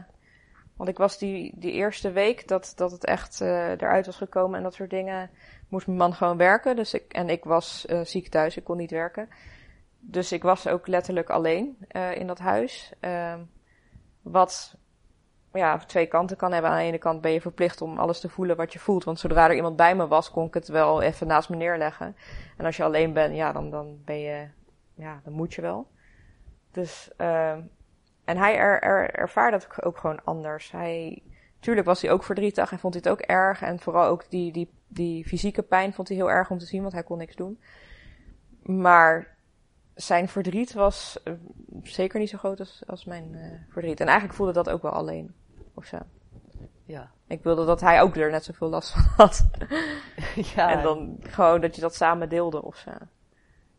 want 0.77 0.89
ik 0.89 0.97
was 0.97 1.17
die, 1.17 1.51
die 1.55 1.71
eerste 1.71 2.11
week 2.11 2.47
dat, 2.47 2.73
dat 2.75 2.91
het 2.91 3.05
echt 3.05 3.41
uh, 3.41 3.69
eruit 3.69 4.05
was 4.05 4.17
gekomen 4.17 4.57
en 4.57 4.63
dat 4.63 4.73
soort 4.73 4.89
dingen, 4.89 5.29
moest 5.67 5.87
mijn 5.87 5.97
man 5.97 6.13
gewoon 6.13 6.37
werken. 6.37 6.75
Dus 6.75 6.93
ik, 6.93 7.13
en 7.13 7.29
ik 7.29 7.43
was 7.43 7.85
uh, 7.89 8.01
ziek 8.01 8.27
thuis, 8.27 8.57
ik 8.57 8.63
kon 8.63 8.77
niet 8.77 8.91
werken. 8.91 9.29
Dus 9.99 10.31
ik 10.31 10.43
was 10.43 10.67
ook 10.67 10.87
letterlijk 10.87 11.29
alleen 11.29 11.77
uh, 11.91 12.15
in 12.15 12.27
dat 12.27 12.39
huis. 12.39 12.93
Uh, 13.01 13.35
wat 14.21 14.75
ja, 15.53 15.77
twee 15.77 16.07
kanten 16.07 16.37
kan 16.37 16.51
hebben. 16.51 16.71
Aan 16.71 16.77
de 16.77 16.83
ene 16.83 16.97
kant 16.97 17.21
ben 17.21 17.31
je 17.31 17.41
verplicht 17.41 17.81
om 17.81 17.97
alles 17.97 18.19
te 18.19 18.29
voelen 18.29 18.55
wat 18.55 18.73
je 18.73 18.79
voelt. 18.79 19.03
Want 19.03 19.19
zodra 19.19 19.49
er 19.49 19.55
iemand 19.55 19.75
bij 19.75 19.95
me 19.95 20.07
was, 20.07 20.31
kon 20.31 20.47
ik 20.47 20.53
het 20.53 20.67
wel 20.67 21.01
even 21.01 21.27
naast 21.27 21.49
me 21.49 21.55
neerleggen. 21.55 22.15
En 22.57 22.65
als 22.65 22.77
je 22.77 22.83
alleen 22.83 23.13
bent, 23.13 23.35
ja, 23.35 23.51
dan, 23.51 23.69
dan 23.69 23.97
ben 24.05 24.19
je, 24.19 24.47
ja, 24.93 25.21
dan 25.23 25.33
moet 25.33 25.53
je 25.53 25.61
wel. 25.61 25.87
Dus, 26.71 27.11
uh, 27.17 27.57
en 28.25 28.37
hij 28.37 28.57
er, 28.57 28.81
er, 28.81 29.09
ervaarde 29.09 29.57
dat 29.57 29.83
ook 29.83 29.97
gewoon 29.97 30.23
anders. 30.23 30.71
Hij, 30.71 31.23
tuurlijk 31.59 31.87
was 31.87 32.01
hij 32.01 32.11
ook 32.11 32.23
verdrietig 32.23 32.71
en 32.71 32.79
vond 32.79 32.93
hij 32.93 33.03
het 33.03 33.11
ook 33.11 33.27
erg. 33.27 33.61
En 33.61 33.79
vooral 33.79 34.05
ook 34.07 34.29
die, 34.29 34.51
die, 34.51 34.69
die 34.87 35.27
fysieke 35.27 35.61
pijn 35.61 35.93
vond 35.93 36.07
hij 36.07 36.17
heel 36.17 36.31
erg 36.31 36.49
om 36.49 36.57
te 36.57 36.65
zien, 36.65 36.81
want 36.81 36.93
hij 36.93 37.03
kon 37.03 37.17
niks 37.17 37.35
doen. 37.35 37.59
Maar 38.63 39.35
zijn 39.95 40.27
verdriet 40.27 40.73
was 40.73 41.19
uh, 41.23 41.33
zeker 41.83 42.19
niet 42.19 42.29
zo 42.29 42.37
groot 42.37 42.59
als, 42.59 42.83
als 42.87 43.05
mijn 43.05 43.33
uh, 43.33 43.51
verdriet. 43.69 43.99
En 43.99 44.05
eigenlijk 44.07 44.37
voelde 44.37 44.53
dat 44.53 44.69
ook 44.69 44.81
wel 44.81 44.91
alleen. 44.91 45.33
Of 45.73 45.85
zo. 45.85 45.97
Ja. 46.85 47.11
Ik 47.27 47.43
wilde 47.43 47.65
dat 47.65 47.81
hij 47.81 48.01
ook 48.01 48.15
er 48.15 48.31
net 48.31 48.43
zoveel 48.43 48.69
last 48.69 48.91
van 48.91 49.03
had. 49.17 49.49
ja. 50.55 50.71
En 50.71 50.83
dan 50.83 51.17
gewoon 51.21 51.61
dat 51.61 51.75
je 51.75 51.81
dat 51.81 51.95
samen 51.95 52.29
deelde 52.29 52.63
of 52.63 52.75
zo. 52.75 52.91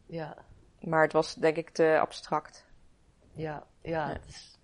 Ja. 0.06 0.36
Maar 0.80 1.02
het 1.02 1.12
was 1.12 1.34
denk 1.34 1.56
ik 1.56 1.70
te 1.70 1.98
abstract. 2.00 2.66
Ja, 3.34 3.66
ja. 3.82 4.08
Het, 4.08 4.26
is, 4.26 4.58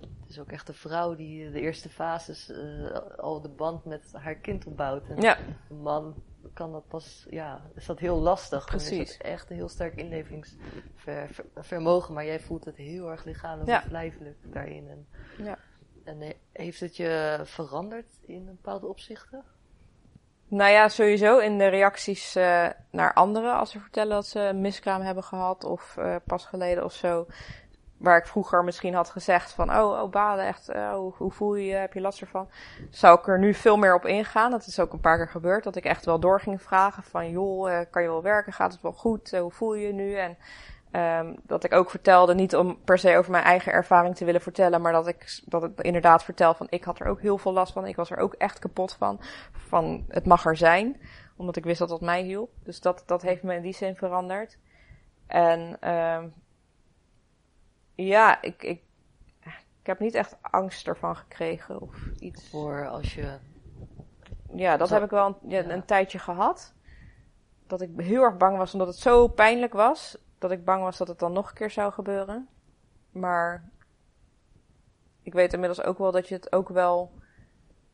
het, 0.00 0.28
is, 0.28 0.38
ook 0.38 0.52
echt 0.52 0.68
een 0.68 0.74
vrouw 0.74 1.14
die 1.14 1.50
de 1.50 1.60
eerste 1.60 1.88
fases 1.88 2.50
uh, 2.50 2.90
al 3.16 3.40
de 3.40 3.48
band 3.48 3.84
met 3.84 4.12
haar 4.12 4.34
kind 4.34 4.66
opbouwt. 4.66 5.08
En 5.08 5.20
ja. 5.20 5.38
een 5.68 5.82
man 5.82 6.22
kan 6.52 6.72
dat 6.72 6.88
pas, 6.88 7.26
ja, 7.30 7.60
is 7.74 7.86
dat 7.86 7.98
heel 7.98 8.18
lastig. 8.18 8.66
Precies. 8.66 9.10
Is 9.10 9.18
echt 9.18 9.50
een 9.50 9.56
heel 9.56 9.68
sterk 9.68 9.96
inlevingsvermogen, 9.96 12.14
maar 12.14 12.24
jij 12.24 12.40
voelt 12.40 12.64
het 12.64 12.76
heel 12.76 13.10
erg 13.10 13.24
lichamelijk 13.24 13.70
ja. 13.70 13.84
lijfelijk 13.90 14.38
daarin. 14.42 14.88
En, 14.88 15.08
ja. 15.44 15.58
en 16.04 16.20
eh, 16.20 16.34
heeft 16.52 16.80
het 16.80 16.96
je 16.96 17.40
veranderd 17.44 18.18
in 18.26 18.44
bepaalde 18.44 18.86
opzichten? 18.86 19.44
Nou 20.48 20.70
ja, 20.70 20.88
sowieso 20.88 21.38
in 21.38 21.58
de 21.58 21.66
reacties 21.66 22.36
uh, 22.36 22.68
naar 22.90 23.14
anderen 23.14 23.58
als 23.58 23.70
ze 23.70 23.80
vertellen 23.80 24.12
dat 24.12 24.26
ze 24.26 24.40
een 24.40 24.60
miskraam 24.60 25.00
hebben 25.00 25.24
gehad 25.24 25.64
of 25.64 25.96
uh, 25.98 26.16
pas 26.24 26.46
geleden 26.46 26.84
of 26.84 26.92
zo 26.92 27.26
waar 27.98 28.16
ik 28.16 28.26
vroeger 28.26 28.64
misschien 28.64 28.94
had 28.94 29.10
gezegd 29.10 29.52
van, 29.52 29.70
oh, 29.70 30.02
oh 30.02 30.10
baden, 30.10 30.46
echt, 30.46 30.70
uh, 30.70 30.92
hoe, 30.92 31.30
voel 31.30 31.54
je 31.54 31.66
je, 31.66 31.74
heb 31.74 31.92
je 31.92 32.00
last 32.00 32.20
ervan? 32.20 32.48
Zou 32.90 33.18
ik 33.18 33.28
er 33.28 33.38
nu 33.38 33.54
veel 33.54 33.76
meer 33.76 33.94
op 33.94 34.06
ingaan. 34.06 34.50
Dat 34.50 34.66
is 34.66 34.80
ook 34.80 34.92
een 34.92 35.00
paar 35.00 35.16
keer 35.16 35.28
gebeurd, 35.28 35.64
dat 35.64 35.76
ik 35.76 35.84
echt 35.84 36.04
wel 36.04 36.20
door 36.20 36.40
ging 36.40 36.62
vragen 36.62 37.02
van, 37.02 37.30
joh, 37.30 37.70
uh, 37.70 37.78
kan 37.90 38.02
je 38.02 38.08
wel 38.08 38.22
werken, 38.22 38.52
gaat 38.52 38.72
het 38.72 38.82
wel 38.82 38.92
goed, 38.92 39.32
uh, 39.32 39.40
hoe 39.40 39.50
voel 39.50 39.74
je 39.74 39.86
je 39.86 39.92
nu? 39.92 40.14
En 40.14 40.36
um, 40.92 41.36
dat 41.42 41.64
ik 41.64 41.72
ook 41.72 41.90
vertelde, 41.90 42.34
niet 42.34 42.56
om 42.56 42.78
per 42.84 42.98
se 42.98 43.16
over 43.16 43.30
mijn 43.30 43.44
eigen 43.44 43.72
ervaring 43.72 44.16
te 44.16 44.24
willen 44.24 44.40
vertellen, 44.40 44.80
maar 44.80 44.92
dat 44.92 45.06
ik, 45.06 45.40
dat 45.44 45.64
ik 45.64 45.80
inderdaad 45.80 46.24
vertel 46.24 46.54
van, 46.54 46.66
ik 46.70 46.84
had 46.84 47.00
er 47.00 47.06
ook 47.06 47.20
heel 47.20 47.38
veel 47.38 47.52
last 47.52 47.72
van, 47.72 47.86
ik 47.86 47.96
was 47.96 48.10
er 48.10 48.18
ook 48.18 48.34
echt 48.34 48.58
kapot 48.58 48.92
van, 48.92 49.20
van 49.52 50.04
het 50.08 50.26
mag 50.26 50.46
er 50.46 50.56
zijn, 50.56 51.00
omdat 51.36 51.56
ik 51.56 51.64
wist 51.64 51.78
dat 51.78 51.88
dat 51.88 52.00
mij 52.00 52.22
hielp. 52.22 52.50
Dus 52.62 52.80
dat, 52.80 53.02
dat 53.06 53.22
heeft 53.22 53.42
me 53.42 53.54
in 53.54 53.62
die 53.62 53.74
zin 53.74 53.96
veranderd. 53.96 54.58
En 55.26 55.90
um, 55.90 56.32
ja, 58.06 58.42
ik, 58.42 58.62
ik, 58.62 58.82
ik 59.80 59.86
heb 59.86 59.98
niet 59.98 60.14
echt 60.14 60.36
angst 60.40 60.86
ervan 60.86 61.16
gekregen 61.16 61.80
of 61.80 61.96
iets. 62.18 62.50
Voor 62.50 62.88
als 62.88 63.14
je. 63.14 63.38
Ja, 64.54 64.76
dat 64.76 64.90
heb 64.90 65.02
ik 65.02 65.10
wel 65.10 65.26
een, 65.26 65.50
ja, 65.50 65.64
een 65.64 65.84
tijdje 65.84 66.18
gehad. 66.18 66.74
Dat 67.66 67.80
ik 67.80 67.90
heel 67.96 68.22
erg 68.22 68.36
bang 68.36 68.56
was, 68.56 68.72
omdat 68.72 68.88
het 68.88 68.96
zo 68.96 69.28
pijnlijk 69.28 69.72
was, 69.72 70.18
dat 70.38 70.50
ik 70.50 70.64
bang 70.64 70.82
was 70.82 70.96
dat 70.96 71.08
het 71.08 71.18
dan 71.18 71.32
nog 71.32 71.48
een 71.48 71.54
keer 71.54 71.70
zou 71.70 71.92
gebeuren. 71.92 72.48
Maar 73.10 73.70
ik 75.22 75.32
weet 75.32 75.52
inmiddels 75.52 75.82
ook 75.82 75.98
wel 75.98 76.12
dat 76.12 76.28
je 76.28 76.34
het 76.34 76.52
ook 76.52 76.68
wel 76.68 77.12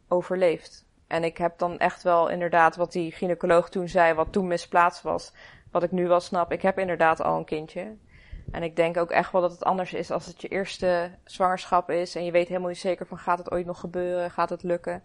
overleeft. 0.09 0.85
En 1.07 1.25
ik 1.25 1.39
heb 1.39 1.59
dan 1.59 1.79
echt 1.79 2.03
wel 2.03 2.29
inderdaad 2.29 2.77
wat 2.77 2.93
die 2.93 3.13
gynaecoloog 3.13 3.69
toen 3.69 3.89
zei, 3.89 4.15
wat 4.15 4.33
toen 4.33 4.47
misplaatst 4.47 5.03
was, 5.03 5.33
wat 5.71 5.83
ik 5.83 5.91
nu 5.91 6.09
wel 6.09 6.21
snap. 6.21 6.53
Ik 6.53 6.63
heb 6.63 6.79
inderdaad 6.79 7.21
al 7.21 7.37
een 7.39 7.45
kindje. 7.45 7.97
En 8.51 8.63
ik 8.63 8.77
denk 8.77 8.97
ook 8.97 9.11
echt 9.11 9.33
wel 9.33 9.41
dat 9.41 9.51
het 9.51 9.65
anders 9.65 9.93
is 9.93 10.11
als 10.11 10.27
het 10.27 10.41
je 10.41 10.49
eerste 10.49 11.11
zwangerschap 11.25 11.91
is 11.91 12.15
en 12.15 12.25
je 12.25 12.31
weet 12.31 12.49
helemaal 12.49 12.69
niet 12.69 12.79
zeker 12.79 13.07
van 13.07 13.19
gaat 13.19 13.39
het 13.39 13.51
ooit 13.51 13.67
nog 13.67 13.81
gebeuren, 13.81 14.31
gaat 14.31 14.51
het 14.51 14.63
lukken. 14.63 15.03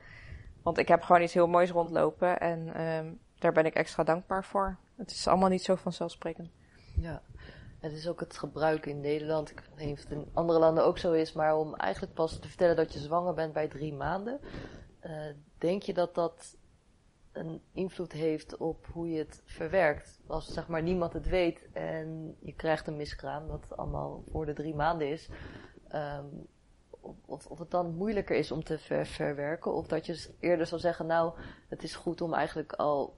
Want 0.63 0.77
ik 0.77 0.87
heb 0.87 1.01
gewoon 1.01 1.21
iets 1.21 1.33
heel 1.33 1.47
moois 1.47 1.69
rondlopen 1.69 2.39
en 2.39 2.81
um, 2.81 3.19
daar 3.39 3.51
ben 3.51 3.65
ik 3.65 3.73
extra 3.73 4.03
dankbaar 4.03 4.45
voor. 4.45 4.77
Het 4.95 5.11
is 5.11 5.27
allemaal 5.27 5.49
niet 5.49 5.63
zo 5.63 5.75
vanzelfsprekend. 5.75 6.49
Ja, 7.01 7.21
het 7.79 7.91
is 7.91 8.07
ook 8.07 8.19
het 8.19 8.37
gebruik 8.37 8.85
in 8.85 9.01
Nederland. 9.01 9.51
Ik 9.51 9.63
weet 9.75 9.85
niet 9.85 9.97
of 9.97 10.03
het 10.03 10.11
in 10.11 10.29
andere 10.33 10.59
landen 10.59 10.85
ook 10.85 10.97
zo 10.97 11.11
is, 11.11 11.33
maar 11.33 11.57
om 11.57 11.75
eigenlijk 11.75 12.13
pas 12.13 12.39
te 12.39 12.47
vertellen 12.47 12.75
dat 12.75 12.93
je 12.93 12.99
zwanger 12.99 13.33
bent 13.33 13.53
bij 13.53 13.67
drie 13.67 13.93
maanden. 13.93 14.39
Uh, 15.05 15.11
denk 15.57 15.81
je 15.81 15.93
dat 15.93 16.15
dat 16.15 16.55
een 17.31 17.61
invloed 17.71 18.11
heeft 18.11 18.57
op 18.57 18.87
hoe 18.91 19.09
je 19.09 19.17
het 19.17 19.41
verwerkt. 19.45 20.19
Als 20.27 20.53
zeg 20.53 20.67
maar 20.67 20.83
niemand 20.83 21.13
het 21.13 21.27
weet 21.27 21.69
en 21.73 22.35
je 22.39 22.53
krijgt 22.53 22.87
een 22.87 22.97
miskraam, 22.97 23.47
wat 23.47 23.77
allemaal 23.77 24.23
voor 24.31 24.45
de 24.45 24.53
drie 24.53 24.75
maanden 24.75 25.09
is. 25.09 25.29
Um, 25.93 26.47
of, 27.25 27.47
of 27.47 27.59
het 27.59 27.71
dan 27.71 27.95
moeilijker 27.95 28.35
is 28.35 28.51
om 28.51 28.63
te 28.63 28.77
ver, 28.77 29.05
verwerken. 29.05 29.73
Of 29.73 29.87
dat 29.87 30.05
je 30.05 30.35
eerder 30.39 30.65
zou 30.65 30.81
zeggen, 30.81 31.05
nou, 31.05 31.33
het 31.67 31.83
is 31.83 31.95
goed 31.95 32.21
om 32.21 32.33
eigenlijk 32.33 32.73
al 32.73 33.17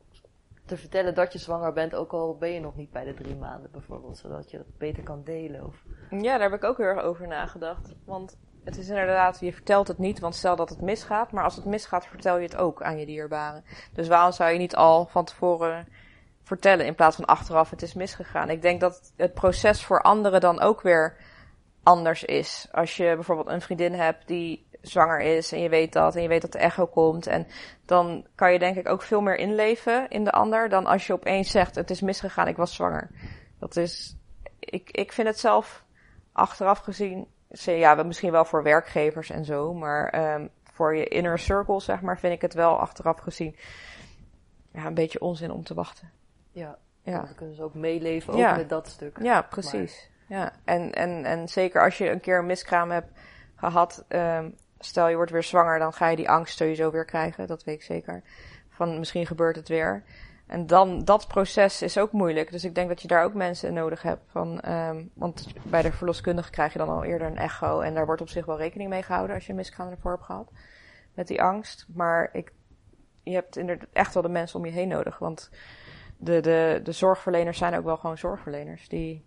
te 0.65 0.77
vertellen 0.77 1.13
dat 1.13 1.33
je 1.33 1.39
zwanger 1.39 1.73
bent, 1.73 1.95
ook 1.95 2.11
al 2.11 2.37
ben 2.37 2.49
je 2.49 2.59
nog 2.59 2.75
niet 2.75 2.91
bij 2.91 3.03
de 3.03 3.13
drie 3.13 3.35
maanden 3.35 3.71
bijvoorbeeld. 3.71 4.17
Zodat 4.17 4.51
je 4.51 4.57
dat 4.57 4.77
beter 4.77 5.03
kan 5.03 5.23
delen. 5.23 5.65
Of... 5.65 5.85
Ja, 6.09 6.37
daar 6.37 6.51
heb 6.51 6.53
ik 6.53 6.63
ook 6.63 6.77
heel 6.77 6.85
erg 6.85 7.03
over 7.03 7.27
nagedacht. 7.27 7.95
Want 8.05 8.37
het 8.63 8.77
is 8.77 8.87
inderdaad, 8.87 9.39
je 9.39 9.53
vertelt 9.53 9.87
het 9.87 9.97
niet, 9.97 10.19
want 10.19 10.35
stel 10.35 10.55
dat 10.55 10.69
het 10.69 10.81
misgaat, 10.81 11.31
maar 11.31 11.43
als 11.43 11.55
het 11.55 11.65
misgaat, 11.65 12.05
vertel 12.05 12.37
je 12.37 12.43
het 12.43 12.55
ook 12.55 12.83
aan 12.83 12.99
je 12.99 13.05
dierbaren. 13.05 13.63
Dus 13.93 14.07
waarom 14.07 14.31
zou 14.31 14.51
je 14.51 14.57
niet 14.57 14.75
al 14.75 15.05
van 15.05 15.25
tevoren 15.25 15.87
vertellen 16.43 16.85
in 16.85 16.95
plaats 16.95 17.15
van 17.15 17.25
achteraf 17.25 17.69
het 17.69 17.81
is 17.81 17.93
misgegaan. 17.93 18.49
Ik 18.49 18.61
denk 18.61 18.79
dat 18.79 19.13
het 19.15 19.33
proces 19.33 19.83
voor 19.83 20.01
anderen 20.01 20.41
dan 20.41 20.59
ook 20.59 20.81
weer 20.81 21.17
anders 21.83 22.23
is. 22.23 22.67
Als 22.71 22.97
je 22.97 23.15
bijvoorbeeld 23.15 23.47
een 23.47 23.61
vriendin 23.61 23.93
hebt 23.93 24.27
die 24.27 24.65
zwanger 24.81 25.19
is 25.19 25.51
en 25.51 25.61
je 25.61 25.69
weet 25.69 25.93
dat 25.93 26.15
en 26.15 26.21
je 26.21 26.27
weet 26.27 26.41
dat 26.41 26.51
de 26.51 26.57
echo 26.57 26.85
komt 26.85 27.27
en 27.27 27.47
dan 27.85 28.25
kan 28.35 28.53
je 28.53 28.59
denk 28.59 28.77
ik 28.77 28.89
ook 28.89 29.01
veel 29.01 29.21
meer 29.21 29.37
inleven 29.37 30.09
in 30.09 30.23
de 30.23 30.31
ander 30.31 30.69
dan 30.69 30.85
als 30.85 31.07
je 31.07 31.13
opeens 31.13 31.51
zegt 31.51 31.75
het 31.75 31.89
is 31.89 32.01
misgegaan, 32.01 32.47
ik 32.47 32.57
was 32.57 32.75
zwanger. 32.75 33.09
Dat 33.59 33.75
is, 33.75 34.17
ik, 34.59 34.91
ik 34.91 35.11
vind 35.11 35.27
het 35.27 35.39
zelf 35.39 35.83
achteraf 36.31 36.79
gezien, 36.79 37.27
ja, 37.51 38.03
misschien 38.03 38.31
wel 38.31 38.45
voor 38.45 38.63
werkgevers 38.63 39.29
en 39.29 39.45
zo, 39.45 39.73
maar 39.73 40.33
um, 40.35 40.49
voor 40.63 40.95
je 40.95 41.05
inner 41.05 41.39
circle 41.39 41.81
zeg 41.81 42.01
maar 42.01 42.19
vind 42.19 42.33
ik 42.33 42.41
het 42.41 42.53
wel 42.53 42.79
achteraf 42.79 43.19
gezien 43.19 43.55
ja, 44.71 44.85
een 44.85 44.93
beetje 44.93 45.21
onzin 45.21 45.51
om 45.51 45.63
te 45.63 45.73
wachten. 45.73 46.11
Ja, 46.51 46.77
ja. 47.03 47.19
dan 47.19 47.35
kunnen 47.35 47.55
ze 47.55 47.63
ook 47.63 47.73
meeleven 47.73 48.37
met 48.57 48.69
dat 48.69 48.87
stuk. 48.87 49.17
Ja, 49.21 49.41
precies. 49.41 50.09
Ja, 50.27 50.51
en, 50.63 50.93
en, 50.93 51.25
en 51.25 51.47
zeker 51.47 51.83
als 51.83 51.97
je 51.97 52.09
een 52.09 52.19
keer 52.19 52.39
een 52.39 52.45
miskraam 52.45 52.91
hebt 52.91 53.19
gehad, 53.55 54.05
um, 54.07 54.55
stel 54.79 55.07
je 55.07 55.15
wordt 55.15 55.31
weer 55.31 55.43
zwanger, 55.43 55.79
dan 55.79 55.93
ga 55.93 56.07
je 56.07 56.15
die 56.15 56.29
angst 56.29 56.57
sowieso 56.57 56.91
weer 56.91 57.05
krijgen, 57.05 57.47
dat 57.47 57.63
weet 57.63 57.75
ik 57.75 57.83
zeker. 57.83 58.23
Van 58.69 58.99
misschien 58.99 59.25
gebeurt 59.25 59.55
het 59.55 59.67
weer. 59.67 60.03
En 60.51 60.67
dan, 60.67 61.05
dat 61.05 61.27
proces 61.27 61.81
is 61.81 61.97
ook 61.97 62.11
moeilijk. 62.11 62.51
Dus 62.51 62.63
ik 62.63 62.75
denk 62.75 62.87
dat 62.87 63.01
je 63.01 63.07
daar 63.07 63.23
ook 63.23 63.33
mensen 63.33 63.73
nodig 63.73 64.01
hebt. 64.01 64.21
Van, 64.27 64.69
um, 64.69 65.11
want 65.13 65.47
bij 65.63 65.81
de 65.81 65.91
verloskundige 65.91 66.49
krijg 66.49 66.73
je 66.73 66.79
dan 66.79 66.89
al 66.89 67.03
eerder 67.03 67.27
een 67.27 67.37
echo. 67.37 67.79
En 67.79 67.93
daar 67.93 68.05
wordt 68.05 68.21
op 68.21 68.29
zich 68.29 68.45
wel 68.45 68.57
rekening 68.57 68.89
mee 68.89 69.03
gehouden 69.03 69.35
als 69.35 69.45
je 69.45 69.51
een 69.51 69.57
miskraam 69.57 69.89
ervoor 69.89 70.11
hebt 70.11 70.23
gehad. 70.23 70.51
Met 71.13 71.27
die 71.27 71.41
angst. 71.41 71.85
Maar 71.93 72.29
ik, 72.33 72.53
je 73.23 73.33
hebt 73.33 73.55
inderdaad 73.55 73.89
echt 73.93 74.13
wel 74.13 74.23
de 74.23 74.29
mensen 74.29 74.59
om 74.59 74.65
je 74.65 74.71
heen 74.71 74.87
nodig. 74.87 75.17
Want 75.17 75.49
de, 76.17 76.39
de, 76.39 76.79
de 76.83 76.91
zorgverleners 76.91 77.57
zijn 77.57 77.75
ook 77.75 77.85
wel 77.85 77.97
gewoon 77.97 78.17
zorgverleners. 78.17 78.87
Die... 78.87 79.23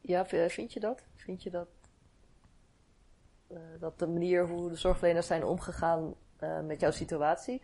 Ja, 0.00 0.26
vind 0.26 0.72
je 0.72 0.80
dat? 0.80 1.02
Vind 1.14 1.42
je 1.42 1.50
dat, 1.50 1.68
uh, 3.48 3.58
dat 3.78 3.98
de 3.98 4.06
manier 4.06 4.46
hoe 4.46 4.68
de 4.68 4.76
zorgverleners 4.76 5.26
zijn 5.26 5.44
omgegaan 5.44 6.14
uh, 6.40 6.60
met 6.60 6.80
jouw 6.80 6.90
situatie, 6.90 7.62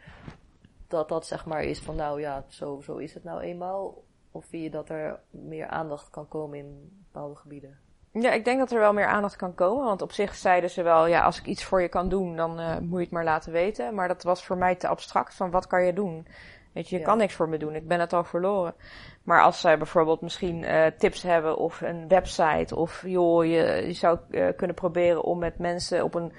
dat 0.89 1.09
dat 1.09 1.27
zeg 1.27 1.47
maar 1.47 1.63
is 1.63 1.81
van 1.81 1.97
nou 1.97 2.21
ja, 2.21 2.45
zo, 2.49 2.81
zo 2.81 2.97
is 2.97 3.15
het 3.15 3.25
nou 3.25 3.41
eenmaal? 3.41 4.03
Of 4.33 4.45
vind 4.45 4.63
je 4.63 4.71
dat 4.71 4.89
er 4.89 5.21
meer 5.31 5.67
aandacht 5.67 6.11
kan 6.11 6.29
komen 6.29 6.59
in 6.59 7.01
bepaalde 7.13 7.35
gebieden? 7.35 7.79
Ja, 8.13 8.33
ik 8.33 8.45
denk 8.45 8.59
dat 8.59 8.71
er 8.71 8.79
wel 8.79 8.93
meer 8.93 9.07
aandacht 9.07 9.37
kan 9.37 9.55
komen. 9.55 9.85
Want 9.85 10.03
op 10.03 10.13
zich 10.13 10.35
zeiden 10.35 10.71
ze 10.71 10.83
wel, 10.83 11.07
ja, 11.07 11.23
als 11.25 11.39
ik 11.39 11.47
iets 11.47 11.65
voor 11.65 11.83
je 11.83 11.89
kan 11.89 12.09
doen, 12.09 12.37
dan 12.37 12.61
uh, 12.61 12.79
moet 12.79 12.99
je 12.99 13.05
het 13.05 13.11
maar 13.11 13.25
laten 13.25 13.53
weten. 13.53 13.95
Maar 13.95 14.09
dat 14.09 14.23
was 14.23 14.45
voor 14.45 14.57
mij 14.57 14.75
te 14.75 14.89
abstract 14.89 15.35
van 15.35 15.51
wat 15.51 15.67
kan 15.67 15.85
je 15.85 15.93
doen? 15.93 16.27
Weet 16.73 16.89
je, 16.89 16.99
je 16.99 17.05
kan 17.05 17.19
niks 17.19 17.35
voor 17.35 17.49
me 17.49 17.59
doen. 17.59 17.75
Ik 17.75 17.89
ben 17.89 18.01
het 18.01 18.13
al 18.13 18.25
verloren. 18.25 18.75
Maar 19.23 19.43
als 19.43 19.61
zij 19.61 19.79
bijvoorbeeld 19.79 20.21
misschien 20.21 20.63
uh, 20.63 20.87
tips 20.99 21.23
hebben 21.23 21.57
of 21.57 21.81
een 21.81 22.09
website 22.09 22.77
of 22.77 23.03
joh, 23.07 23.45
je, 23.45 23.85
je 23.87 23.93
zou 23.93 24.19
uh, 24.31 24.49
kunnen 24.57 24.77
proberen 24.77 25.23
om 25.23 25.39
met 25.39 25.59
mensen 25.59 26.05
op 26.05 26.15
een 26.15 26.33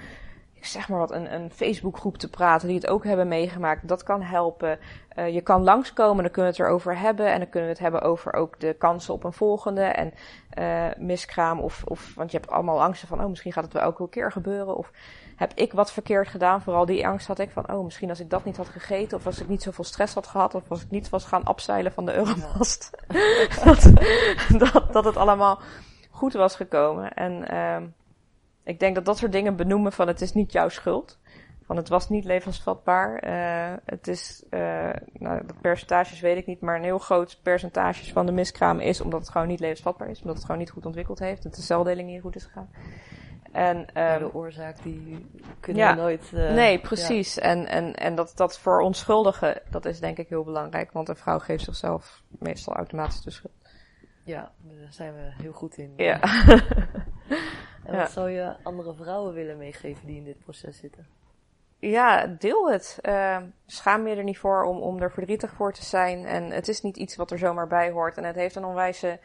zeg 0.62 0.90
maar 0.90 1.00
wat, 1.00 1.12
een, 1.12 1.34
een 1.34 1.52
Facebookgroep 1.52 2.18
te 2.18 2.30
praten 2.30 2.68
die 2.68 2.78
het 2.78 2.88
ook 2.88 3.04
hebben 3.04 3.28
meegemaakt. 3.28 3.88
Dat 3.88 4.04
kan 4.04 4.22
helpen. 4.22 4.80
Uh, 5.16 5.34
je 5.34 5.42
kan 5.42 5.64
langskomen, 5.64 6.24
dan 6.24 6.32
kunnen 6.32 6.52
we 6.52 6.58
het 6.58 6.68
erover 6.68 6.98
hebben. 6.98 7.32
En 7.32 7.40
dan 7.40 7.50
kunnen 7.50 7.70
we 7.70 7.76
het 7.76 7.84
hebben 7.84 8.02
over 8.02 8.34
ook 8.34 8.60
de 8.60 8.74
kansen 8.74 9.14
op 9.14 9.24
een 9.24 9.34
volgende. 9.34 9.82
En 9.82 10.14
uh, 10.60 10.86
miskraam 10.98 11.60
of, 11.60 11.84
of, 11.86 12.14
want 12.16 12.32
je 12.32 12.38
hebt 12.38 12.52
allemaal 12.52 12.82
angsten 12.82 13.08
van, 13.08 13.22
oh, 13.22 13.30
misschien 13.30 13.52
gaat 13.52 13.64
het 13.64 13.74
wel 13.74 13.82
elke 13.82 14.10
keer 14.10 14.32
gebeuren. 14.32 14.78
Of 14.78 14.92
heb 15.36 15.52
ik 15.54 15.74
wat 15.74 15.92
verkeerd 15.92 16.28
gedaan? 16.28 16.62
Vooral 16.62 16.86
die 16.86 17.08
angst 17.08 17.28
had 17.28 17.40
ik 17.40 17.50
van, 17.50 17.72
oh, 17.72 17.84
misschien 17.84 18.10
als 18.10 18.20
ik 18.20 18.30
dat 18.30 18.46
niet 18.46 18.58
had 18.58 18.70
gegeten. 18.70 19.18
Of 19.18 19.26
als 19.26 19.42
ik 19.42 19.48
niet 19.48 19.64
zoveel 19.64 19.84
stress 19.84 20.14
had 20.14 20.28
gehad. 20.28 20.56
Of 20.56 20.64
als 20.68 20.82
ik 20.82 20.90
niet 20.90 21.10
was 21.10 21.26
gaan 21.26 21.44
afzeilen 21.44 21.92
van 21.92 22.06
de 22.06 22.14
Euromast. 22.14 22.92
dat, 23.64 23.92
dat, 24.74 24.94
dat 24.94 25.06
het 25.06 25.18
allemaal 25.18 25.60
goed 26.10 26.34
was 26.34 26.56
gekomen. 26.56 27.14
En, 27.14 27.54
uh, 27.54 27.78
ik 28.64 28.80
denk 28.80 28.96
dat 28.96 29.06
dat 29.06 29.18
soort 29.18 29.32
dingen 29.32 29.56
benoemen 29.56 29.92
van 29.92 30.08
het 30.08 30.22
is 30.22 30.34
niet 30.34 30.52
jouw 30.52 30.70
schuld. 30.70 31.20
Van 31.70 31.78
het 31.78 31.90
was 31.90 32.10
niet 32.10 32.26
levensvatbaar. 32.26 33.28
Uh, 33.28 33.78
het 33.86 34.08
is, 34.08 34.44
uh, 34.50 34.60
nou, 35.14 35.48
de 35.48 35.54
percentages 35.62 36.20
weet 36.20 36.38
ik 36.38 36.46
niet, 36.46 36.62
maar 36.62 36.76
een 36.76 36.84
heel 36.84 36.98
groot 36.98 37.40
percentage 37.44 38.12
van 38.12 38.26
de 38.26 38.32
miskraam 38.32 38.80
is 38.80 39.02
omdat 39.02 39.20
het 39.20 39.30
gewoon 39.30 39.48
niet 39.48 39.60
levensvatbaar 39.60 40.10
is. 40.10 40.20
Omdat 40.20 40.36
het 40.36 40.46
gewoon 40.46 40.60
niet 40.60 40.70
goed 40.70 40.86
ontwikkeld 40.86 41.20
heeft. 41.20 41.44
Dat 41.44 41.56
de 41.56 41.62
celdeling 41.62 42.10
niet 42.10 42.22
goed 42.22 42.36
is 42.36 42.44
gegaan. 42.44 42.70
En, 43.52 43.88
ja, 43.94 44.18
de 44.18 44.34
oorzaak 44.34 44.84
die 44.84 45.30
kunnen 45.60 45.84
ja, 45.84 45.96
we 45.96 46.02
nooit. 46.02 46.32
Uh, 46.34 46.54
nee, 46.54 46.80
precies. 46.80 47.36
Ja. 47.36 47.42
En, 47.42 47.68
en, 47.68 47.96
en 47.96 48.16
dat, 48.16 48.32
dat 48.36 48.60
voor 48.60 48.80
onschuldigen, 48.82 49.62
dat 49.70 49.86
is 49.86 50.00
denk 50.00 50.18
ik 50.18 50.30
heel 50.30 50.44
belangrijk. 50.44 50.92
Want 50.92 51.10
een 51.10 51.16
vrouw 51.16 51.40
geeft 51.40 51.64
zichzelf 51.64 52.24
meestal 52.40 52.74
automatisch 52.74 53.22
de 53.22 53.32
schuld. 53.32 53.54
Ja, 54.24 54.52
daar 54.62 54.94
zijn 54.94 55.14
we 55.14 55.32
heel 55.44 55.54
goed 55.54 55.78
in. 55.78 55.94
Ja. 55.96 56.20
En 57.92 57.98
wat 57.98 58.12
zou 58.12 58.30
je 58.30 58.56
andere 58.64 58.94
vrouwen 58.94 59.34
willen 59.34 59.58
meegeven 59.58 60.06
die 60.06 60.18
in 60.18 60.24
dit 60.24 60.40
proces 60.40 60.78
zitten? 60.78 61.08
Ja, 61.80 62.28
deel 62.28 62.72
het. 62.72 63.00
Uh, 63.02 63.38
schaam 63.66 64.08
je 64.08 64.16
er 64.16 64.24
niet 64.24 64.38
voor 64.38 64.64
om, 64.64 64.78
om 64.78 65.02
er 65.02 65.12
verdrietig 65.12 65.52
voor 65.52 65.74
te 65.74 65.86
zijn. 65.86 66.26
En 66.26 66.52
het 66.52 66.68
is 66.68 66.82
niet 66.82 66.98
iets 66.98 67.16
wat 67.16 67.32
er 67.32 67.38
zomaar 67.38 67.68
bij 67.68 67.92
hoort. 67.92 68.18
En 68.18 68.24
het 68.24 68.36
heeft 68.36 68.56
een 68.56 68.66
onwijze 68.66 69.20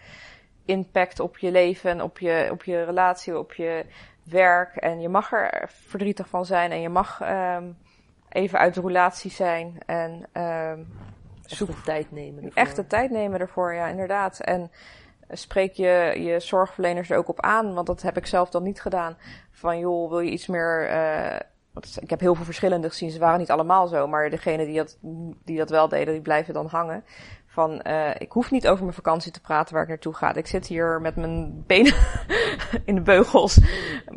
impact 0.65 1.21
op 1.21 1.39
je 1.39 1.51
leven, 1.51 2.01
op 2.01 2.19
je, 2.19 2.49
op 2.51 2.65
je 2.65 2.85
relatie, 2.85 3.39
op 3.39 3.53
je 3.53 3.85
werk. 4.23 4.77
En 4.77 5.01
je 5.01 5.09
mag 5.09 5.33
er 5.33 5.69
verdrietig 5.69 6.29
van 6.29 6.47
zijn. 6.47 6.71
En 6.71 6.81
je 6.81 6.89
mag 6.89 7.21
um, 7.23 7.77
even 8.29 8.59
uit 8.59 8.75
de 8.75 8.81
relatie 8.81 9.31
zijn. 9.31 9.79
En 9.87 10.27
um, 10.43 10.89
zoek 11.47 11.69
de 11.69 11.83
tijd 11.85 12.13
nemen. 12.13 12.45
Ervoor. 12.45 12.63
Echt 12.63 12.77
de 12.77 12.87
tijd 12.87 13.11
nemen 13.11 13.41
ervoor, 13.41 13.75
ja, 13.75 13.87
inderdaad. 13.87 14.41
En 14.41 14.71
spreek 15.37 15.73
je 15.73 16.15
je 16.19 16.41
zorgverleners 16.41 17.11
er 17.11 17.19
ook 17.19 17.29
op 17.29 17.41
aan? 17.41 17.75
Want 17.75 17.87
dat 17.87 18.03
heb 18.03 18.17
ik 18.17 18.27
zelf 18.27 18.51
dan 18.51 18.63
niet 18.63 18.81
gedaan. 18.81 19.17
Van 19.51 19.79
joh, 19.79 20.11
wil 20.11 20.21
je 20.21 20.31
iets 20.31 20.47
meer. 20.47 20.91
Uh, 20.91 21.37
ik 22.01 22.11
heb 22.11 22.21
heel 22.21 22.35
veel 22.35 22.45
verschillende 22.45 22.89
gezien. 22.89 23.11
Ze 23.11 23.19
waren 23.19 23.39
niet 23.39 23.51
allemaal 23.51 23.87
zo. 23.87 24.07
Maar 24.07 24.31
degene 24.31 24.67
die 24.67 24.77
dat, 24.77 24.99
die 25.45 25.59
dat 25.59 25.71
wel 25.71 25.89
deden, 25.89 26.13
die 26.13 26.23
blijven 26.23 26.55
dan 26.55 26.67
hangen. 26.67 27.05
Van 27.47 27.81
uh, 27.87 28.11
ik 28.19 28.33
hoef 28.33 28.51
niet 28.51 28.69
over 28.69 28.83
mijn 28.83 28.95
vakantie 28.95 29.33
te 29.33 29.41
praten 29.41 29.75
waar 29.75 29.83
ik 29.83 29.89
naartoe 29.89 30.15
ga. 30.15 30.35
Ik 30.35 30.47
zit 30.47 30.67
hier 30.67 31.01
met 31.01 31.17
mijn 31.17 31.65
benen 31.67 31.95
in 32.85 32.95
de 32.95 33.01
beugels. 33.01 33.59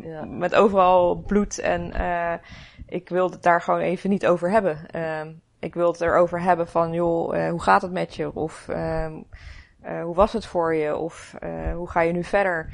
Ja. 0.02 0.26
Met 0.26 0.56
overal 0.56 1.16
bloed. 1.16 1.60
En 1.60 1.94
uh, 1.96 2.34
ik 2.88 3.10
wil 3.10 3.30
het 3.30 3.44
daar 3.44 3.62
gewoon 3.62 3.80
even 3.80 4.10
niet 4.10 4.28
over 4.28 4.52
hebben. 4.52 4.78
ik 5.60 5.74
wil 5.74 5.92
het 5.92 6.02
erover 6.02 6.42
hebben 6.42 6.68
van 6.68 6.94
joh, 6.94 7.50
hoe 7.50 7.62
gaat 7.62 7.82
het 7.82 7.92
met 7.92 8.16
je? 8.16 8.36
Of 8.36 8.68
uh, 9.88 10.04
hoe 10.04 10.16
was 10.16 10.34
het 10.34 10.46
voor 10.46 10.76
je? 10.76 10.96
Of 10.96 11.36
uh, 11.44 11.74
hoe 11.74 11.90
ga 11.90 12.02
je 12.02 12.12
nu 12.12 12.24
verder? 12.24 12.74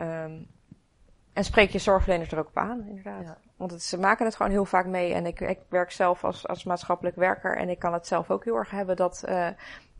Um, 0.00 0.46
en 1.32 1.44
spreek 1.44 1.70
je 1.70 1.78
zorgverleners 1.78 2.32
er 2.32 2.38
ook 2.38 2.48
op 2.48 2.56
aan, 2.56 2.86
inderdaad. 2.86 3.22
Ja. 3.22 3.38
Want 3.56 3.70
het, 3.70 3.82
ze 3.82 3.98
maken 3.98 4.24
het 4.24 4.36
gewoon 4.36 4.52
heel 4.52 4.64
vaak 4.64 4.86
mee. 4.86 5.14
En 5.14 5.26
ik, 5.26 5.40
ik 5.40 5.58
werk 5.68 5.90
zelf 5.90 6.24
als, 6.24 6.48
als 6.48 6.64
maatschappelijk 6.64 7.16
werker. 7.16 7.56
En 7.56 7.68
ik 7.68 7.78
kan 7.78 7.92
het 7.92 8.06
zelf 8.06 8.30
ook 8.30 8.44
heel 8.44 8.56
erg 8.56 8.70
hebben 8.70 8.96
dat 8.96 9.24
uh, 9.28 9.48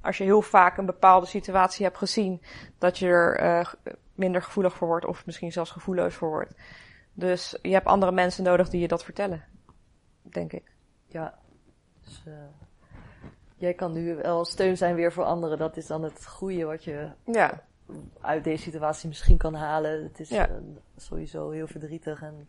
als 0.01 0.19
je 0.19 0.25
heel 0.25 0.43
vaak 0.43 0.77
een 0.77 0.87
bepaalde 0.87 1.27
situatie 1.27 1.85
hebt 1.85 1.99
gezien, 1.99 2.43
dat 2.79 2.99
je 2.99 3.07
er 3.07 3.75
minder 4.15 4.43
gevoelig 4.43 4.75
voor 4.75 4.89
wordt. 4.89 5.07
Of 5.07 5.27
misschien 5.27 5.53
zelfs 5.53 5.71
gevoelloos 5.71 6.15
voor 6.15 6.31
wordt. 6.31 6.55
Dus 7.13 7.59
je 7.63 7.73
hebt 7.73 7.87
andere 7.87 8.13
mensen 8.13 8.45
nodig 8.45 8.69
die 8.69 8.81
je 8.81 8.89
dat 8.89 9.05
vertellen. 9.05 9.45
Denk 10.23 10.53
ik. 10.53 10.73
Ja. 11.07 11.39
Dus, 12.01 12.25
jij 13.61 13.75
kan 13.75 13.93
nu 13.93 14.15
wel 14.15 14.45
steun 14.45 14.77
zijn 14.77 14.95
weer 14.95 15.13
voor 15.13 15.25
anderen. 15.25 15.59
Dat 15.59 15.77
is 15.77 15.87
dan 15.87 16.03
het 16.03 16.27
goede 16.27 16.65
wat 16.65 16.85
je 16.85 17.09
ja. 17.25 17.63
uit 18.21 18.45
deze 18.45 18.63
situatie 18.63 19.09
misschien 19.09 19.37
kan 19.37 19.55
halen. 19.55 20.03
Het 20.03 20.21
is 20.21 20.29
ja. 20.29 20.49
uh, 20.49 20.55
sowieso 20.97 21.51
heel 21.51 21.67
verdrietig, 21.67 22.23
en, 22.23 22.49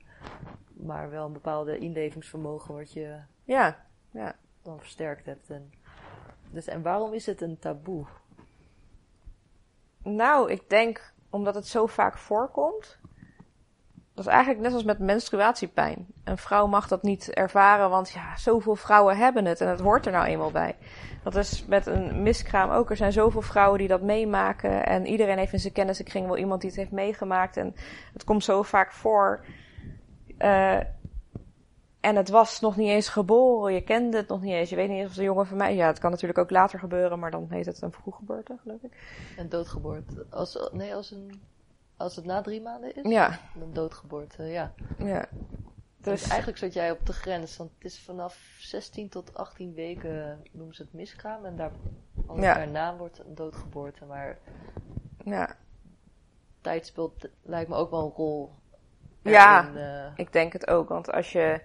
maar 0.73 1.09
wel 1.09 1.25
een 1.25 1.33
bepaalde 1.33 1.77
inlevingsvermogen 1.77 2.75
wat 2.75 2.93
je 2.93 3.17
ja. 3.43 3.85
Ja. 4.11 4.35
dan 4.61 4.79
versterkt 4.79 5.25
hebt. 5.25 5.49
En, 5.49 5.71
dus, 6.49 6.67
en 6.67 6.81
waarom 6.81 7.13
is 7.13 7.25
het 7.25 7.41
een 7.41 7.59
taboe? 7.59 8.05
Nou, 10.03 10.51
ik 10.51 10.69
denk 10.69 11.13
omdat 11.29 11.55
het 11.55 11.67
zo 11.67 11.85
vaak 11.85 12.17
voorkomt. 12.17 12.99
Dat 14.21 14.29
is 14.29 14.35
eigenlijk 14.35 14.65
net 14.65 14.73
als 14.73 14.83
met 14.83 14.99
menstruatiepijn. 14.99 16.07
Een 16.23 16.37
vrouw 16.37 16.67
mag 16.67 16.87
dat 16.87 17.03
niet 17.03 17.33
ervaren, 17.33 17.89
want 17.89 18.09
ja, 18.09 18.37
zoveel 18.37 18.75
vrouwen 18.75 19.17
hebben 19.17 19.45
het 19.45 19.61
en 19.61 19.67
het 19.67 19.79
hoort 19.79 20.05
er 20.05 20.11
nou 20.11 20.25
eenmaal 20.25 20.51
bij. 20.51 20.75
Dat 21.23 21.35
is 21.35 21.65
met 21.65 21.85
een 21.85 22.21
miskraam 22.21 22.69
ook. 22.69 22.89
Er 22.89 22.95
zijn 22.95 23.11
zoveel 23.11 23.41
vrouwen 23.41 23.79
die 23.79 23.87
dat 23.87 24.01
meemaken 24.01 24.85
en 24.85 25.05
iedereen 25.05 25.37
heeft 25.37 25.53
in 25.53 25.59
zijn 25.59 25.73
kennissenkring 25.73 26.25
wel 26.25 26.37
iemand 26.37 26.61
die 26.61 26.69
het 26.69 26.79
heeft 26.79 26.91
meegemaakt 26.91 27.57
en 27.57 27.75
het 28.13 28.23
komt 28.23 28.43
zo 28.43 28.61
vaak 28.61 28.91
voor. 28.91 29.45
Uh, 30.37 30.79
en 31.99 32.15
het 32.15 32.29
was 32.29 32.59
nog 32.59 32.77
niet 32.77 32.89
eens 32.89 33.09
geboren, 33.09 33.73
je 33.73 33.83
kende 33.83 34.17
het 34.17 34.27
nog 34.27 34.41
niet 34.41 34.53
eens, 34.53 34.69
je 34.69 34.75
weet 34.75 34.89
niet 34.89 34.99
eens 34.99 35.09
of 35.09 35.17
een 35.17 35.23
jongen 35.23 35.47
van 35.47 35.57
mij. 35.57 35.75
Ja, 35.75 35.87
het 35.87 35.99
kan 35.99 36.11
natuurlijk 36.11 36.39
ook 36.39 36.49
later 36.49 36.79
gebeuren, 36.79 37.19
maar 37.19 37.31
dan 37.31 37.47
heet 37.49 37.65
het 37.65 37.81
een 37.81 37.91
vroeggeboorte, 37.91 38.57
geloof 38.61 38.81
ik. 38.81 38.91
Een 39.37 39.49
doodgeboorte. 39.49 40.25
Als, 40.29 40.69
nee, 40.71 40.95
als 40.95 41.11
een 41.11 41.41
als 42.01 42.15
het 42.15 42.25
na 42.25 42.41
drie 42.41 42.61
maanden 42.61 42.95
is? 42.95 43.11
Ja. 43.11 43.39
Een 43.61 43.73
doodgeboorte, 43.73 44.43
ja. 44.43 44.73
Ja. 44.97 45.25
Dus 45.97 46.27
eigenlijk 46.27 46.57
zat 46.57 46.73
jij 46.73 46.91
op 46.91 47.05
de 47.05 47.13
grens, 47.13 47.57
want 47.57 47.71
het 47.75 47.83
is 47.83 47.99
vanaf 47.99 48.55
16 48.59 49.09
tot 49.09 49.33
18 49.37 49.73
weken 49.73 50.41
noemen 50.51 50.75
ze 50.75 50.81
het 50.81 50.93
miskraam 50.93 51.45
en 51.45 51.55
daar 51.55 51.71
Alles 52.27 52.43
Ja. 52.43 52.53
daarna 52.53 52.95
wordt 52.95 53.19
een 53.19 53.35
doodgeboorte, 53.35 54.05
maar 54.05 54.37
Ja, 55.25 55.55
tijd 56.61 56.85
speelt 56.85 57.27
lijkt 57.41 57.69
me 57.69 57.75
ook 57.75 57.89
wel 57.89 58.03
een 58.05 58.11
rol. 58.15 58.51
Ja. 59.23 59.75
eh, 59.75 60.11
ik 60.15 60.33
denk 60.33 60.53
het 60.53 60.67
ook. 60.67 60.89
Want 60.89 61.11
als 61.11 61.31
je. 61.31 61.61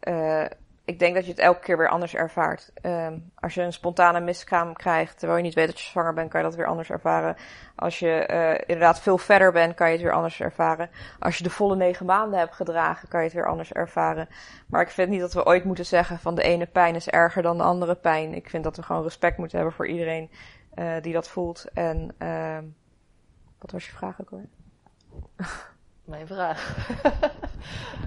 eh, 0.00 0.46
ik 0.84 0.98
denk 0.98 1.14
dat 1.14 1.24
je 1.24 1.30
het 1.30 1.40
elke 1.40 1.60
keer 1.60 1.78
weer 1.78 1.88
anders 1.88 2.14
ervaart. 2.14 2.70
Ehm, 2.74 3.18
als 3.34 3.54
je 3.54 3.62
een 3.62 3.72
spontane 3.72 4.20
miskraam 4.20 4.72
krijgt, 4.72 5.18
terwijl 5.18 5.38
je 5.38 5.44
niet 5.44 5.54
weet 5.54 5.66
dat 5.66 5.80
je 5.80 5.86
zwanger 5.90 6.14
bent, 6.14 6.30
kan 6.30 6.40
je 6.40 6.46
dat 6.46 6.56
weer 6.56 6.66
anders 6.66 6.90
ervaren. 6.90 7.36
Als 7.76 7.98
je 7.98 8.10
eh, 8.10 8.60
inderdaad 8.66 9.00
veel 9.00 9.18
verder 9.18 9.52
bent, 9.52 9.74
kan 9.74 9.86
je 9.86 9.92
het 9.92 10.02
weer 10.02 10.12
anders 10.12 10.40
ervaren. 10.40 10.90
Als 11.18 11.38
je 11.38 11.44
de 11.44 11.50
volle 11.50 11.76
negen 11.76 12.06
maanden 12.06 12.38
hebt 12.38 12.54
gedragen, 12.54 13.08
kan 13.08 13.20
je 13.20 13.26
het 13.26 13.34
weer 13.34 13.46
anders 13.48 13.72
ervaren. 13.72 14.28
Maar 14.66 14.82
ik 14.82 14.90
vind 14.90 15.08
niet 15.08 15.20
dat 15.20 15.32
we 15.32 15.46
ooit 15.46 15.64
moeten 15.64 15.86
zeggen 15.86 16.18
van 16.18 16.34
de 16.34 16.42
ene 16.42 16.66
pijn 16.66 16.94
is 16.94 17.08
erger 17.08 17.42
dan 17.42 17.56
de 17.56 17.62
andere 17.62 17.94
pijn. 17.94 18.34
Ik 18.34 18.50
vind 18.50 18.64
dat 18.64 18.76
we 18.76 18.82
gewoon 18.82 19.02
respect 19.02 19.38
moeten 19.38 19.56
hebben 19.56 19.76
voor 19.76 19.88
iedereen 19.88 20.30
eh, 20.74 20.94
die 21.00 21.12
dat 21.12 21.28
voelt. 21.28 21.64
En 21.74 22.14
ehm, 22.18 22.64
wat 23.58 23.70
was 23.70 23.86
je 23.86 23.92
vraag 23.92 24.20
ook 24.20 24.30
hoor? 24.30 24.46
Mijn 26.04 26.26
vraag. 26.26 26.76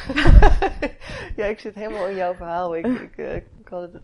Ja, 1.36 1.46
ik 1.46 1.60
zit 1.60 1.76
helemaal 1.76 2.08
in 2.08 2.16
jouw 2.16 2.34
verhaal. 2.34 2.76
Ik, 2.76 2.86
ik, 2.86 3.18
eh, 3.18 3.36
ik 3.36 3.46
had 3.70 3.82
het, 3.82 4.02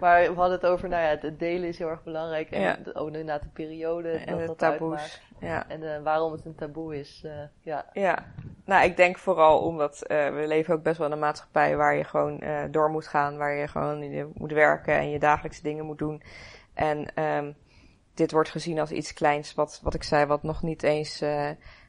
maar 0.00 0.20
we 0.20 0.34
hadden 0.34 0.52
het 0.60 0.66
over, 0.66 0.88
nou 0.88 1.02
ja, 1.02 1.18
het 1.28 1.38
delen 1.38 1.68
is 1.68 1.78
heel 1.78 1.88
erg 1.88 2.02
belangrijk. 2.02 2.50
En 2.50 2.60
Ja. 2.60 2.76
de- 2.84 2.92
oh, 3.00 3.06
inderdaad 3.06 3.42
de 3.42 3.48
periode, 3.52 4.08
En 4.10 4.26
dat 4.26 4.38
de 4.40 4.46
dat 4.46 4.58
taboes. 4.58 4.80
uitmaakt. 5.00 5.22
Ja. 5.40 5.68
En 5.68 5.94
eh, 5.94 6.02
waarom 6.02 6.32
het 6.32 6.44
een 6.44 6.54
taboe 6.54 6.98
is. 6.98 7.22
eh, 7.24 7.32
ja, 7.60 7.86
Ja, 7.92 8.24
nou 8.64 8.84
ik 8.84 8.96
denk 8.96 9.18
vooral 9.18 9.58
omdat 9.60 9.98
we 10.08 10.44
leven 10.46 10.74
ook 10.74 10.82
best 10.82 10.98
wel 10.98 11.06
in 11.06 11.12
een 11.12 11.18
maatschappij 11.18 11.76
waar 11.76 11.94
je 11.96 12.04
gewoon 12.04 12.42
door 12.70 12.90
moet 12.90 13.06
gaan, 13.06 13.36
waar 13.36 13.54
je 13.54 13.68
gewoon 13.68 14.30
moet 14.34 14.52
werken 14.52 14.94
en 14.94 15.10
je 15.10 15.18
dagelijkse 15.18 15.62
dingen 15.62 15.84
moet 15.84 15.98
doen. 15.98 16.22
En 16.74 17.14
ehm, 17.14 17.52
dit 18.14 18.32
wordt 18.32 18.50
gezien 18.50 18.78
als 18.80 18.90
iets 18.90 19.12
kleins, 19.12 19.54
wat, 19.54 19.80
wat 19.82 19.94
ik 19.94 20.02
zei, 20.02 20.26
wat 20.26 20.42
nog 20.42 20.62
niet 20.62 20.82
eens, 20.82 21.24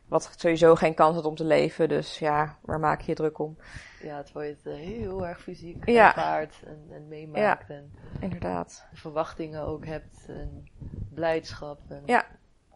wat 0.08 0.34
sowieso 0.38 0.76
geen 0.76 0.94
kans 0.94 1.16
had 1.16 1.26
om 1.26 1.36
te 1.36 1.44
leven. 1.44 1.90
Dus 1.90 2.20
ja, 2.20 2.58
waar 2.62 2.80
maak 2.80 3.02
je 3.02 3.08
je 3.12 3.16
druk 3.16 3.40
om? 3.40 3.58
ja, 4.02 4.24
je 4.46 4.52
het 4.52 4.66
eh, 4.66 4.74
heel 4.76 5.28
erg 5.28 5.42
fysiek 5.42 5.90
Ja. 5.90 6.40
en, 6.66 6.88
en 6.92 7.08
meemaakt. 7.08 7.70
En 7.70 7.94
Inderdaad. 8.20 8.86
verwachtingen 8.94 9.62
ook 9.62 9.86
hebt 9.86 10.26
en 10.28 10.68
blijdschap. 11.14 11.80
En, 11.88 12.04
Ja, 12.06 12.26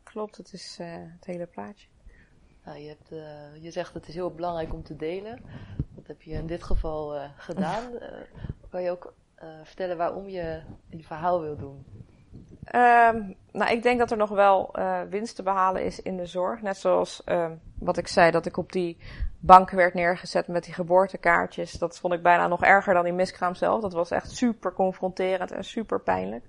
klopt. 0.03 0.37
Het 0.37 0.53
is 0.53 0.77
eh, 0.79 0.87
het 0.91 1.25
hele 1.25 1.45
plaatje. 1.45 1.87
Nou, 2.65 2.79
je, 2.79 2.87
hebt, 2.87 3.11
eh, 3.11 3.63
je 3.63 3.71
zegt 3.71 3.93
het 3.93 4.07
is 4.07 4.13
heel 4.13 4.31
belangrijk 4.33 4.73
om 4.73 4.83
te 4.83 4.95
delen. 4.95 5.39
Dat 5.95 6.07
heb 6.07 6.21
je 6.21 6.31
in 6.31 6.47
dit 6.47 6.63
geval 6.63 7.29
gedaan. 7.37 7.83
Kan 8.69 8.81
je 8.81 8.91
ook 8.91 9.13
vertellen 9.63 9.97
waarom 9.97 10.27
je 10.29 10.61
die 10.89 11.05
verhaal 11.05 11.41
wil 11.41 11.55
doen? 11.57 11.85
Ehm, 12.63 13.21
nou, 13.51 13.71
ik 13.71 13.83
denk 13.83 13.99
dat 13.99 14.11
er 14.11 14.17
nog 14.17 14.29
wel 14.29 14.69
eh, 14.73 15.01
winst 15.09 15.35
te 15.35 15.43
behalen 15.43 15.83
is 15.83 16.01
in 16.01 16.17
de 16.17 16.25
zorg. 16.25 16.61
Net 16.61 16.77
zoals 16.77 17.23
ehm, 17.23 17.51
wat 17.79 17.97
ik 17.97 18.07
zei, 18.07 18.31
dat 18.31 18.45
ik 18.45 18.57
op 18.57 18.71
die 18.71 18.97
bank 19.39 19.69
werd 19.69 19.93
neergezet 19.93 20.47
met 20.47 20.63
die 20.63 20.73
geboortekaartjes. 20.73 21.71
Dat 21.71 21.99
vond 21.99 22.13
ik 22.13 22.23
bijna 22.23 22.47
nog 22.47 22.63
erger 22.63 22.93
dan 22.93 23.03
die 23.03 23.13
miskraam 23.13 23.55
zelf. 23.55 23.81
Dat 23.81 23.93
was 23.93 24.11
echt 24.11 24.31
super 24.31 24.73
confronterend 24.73 25.51
en 25.51 25.63
super 25.63 26.01
pijnlijk. 26.01 26.45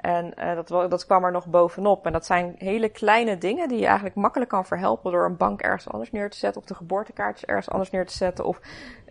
En 0.00 0.34
eh, 0.34 0.54
dat, 0.54 0.90
dat 0.90 1.06
kwam 1.06 1.24
er 1.24 1.32
nog 1.32 1.46
bovenop. 1.46 2.06
En 2.06 2.12
dat 2.12 2.26
zijn 2.26 2.54
hele 2.58 2.88
kleine 2.88 3.38
dingen 3.38 3.68
die 3.68 3.78
je 3.78 3.86
eigenlijk 3.86 4.14
makkelijk 4.14 4.50
kan 4.50 4.66
verhelpen 4.66 5.12
door 5.12 5.24
een 5.24 5.36
bank 5.36 5.60
ergens 5.60 5.88
anders 5.88 6.10
neer 6.10 6.30
te 6.30 6.36
zetten. 6.36 6.60
Of 6.60 6.66
de 6.66 6.74
geboortekaartjes 6.74 7.48
ergens 7.48 7.70
anders 7.70 7.90
neer 7.90 8.06
te 8.06 8.16
zetten. 8.16 8.44
Of 8.44 8.60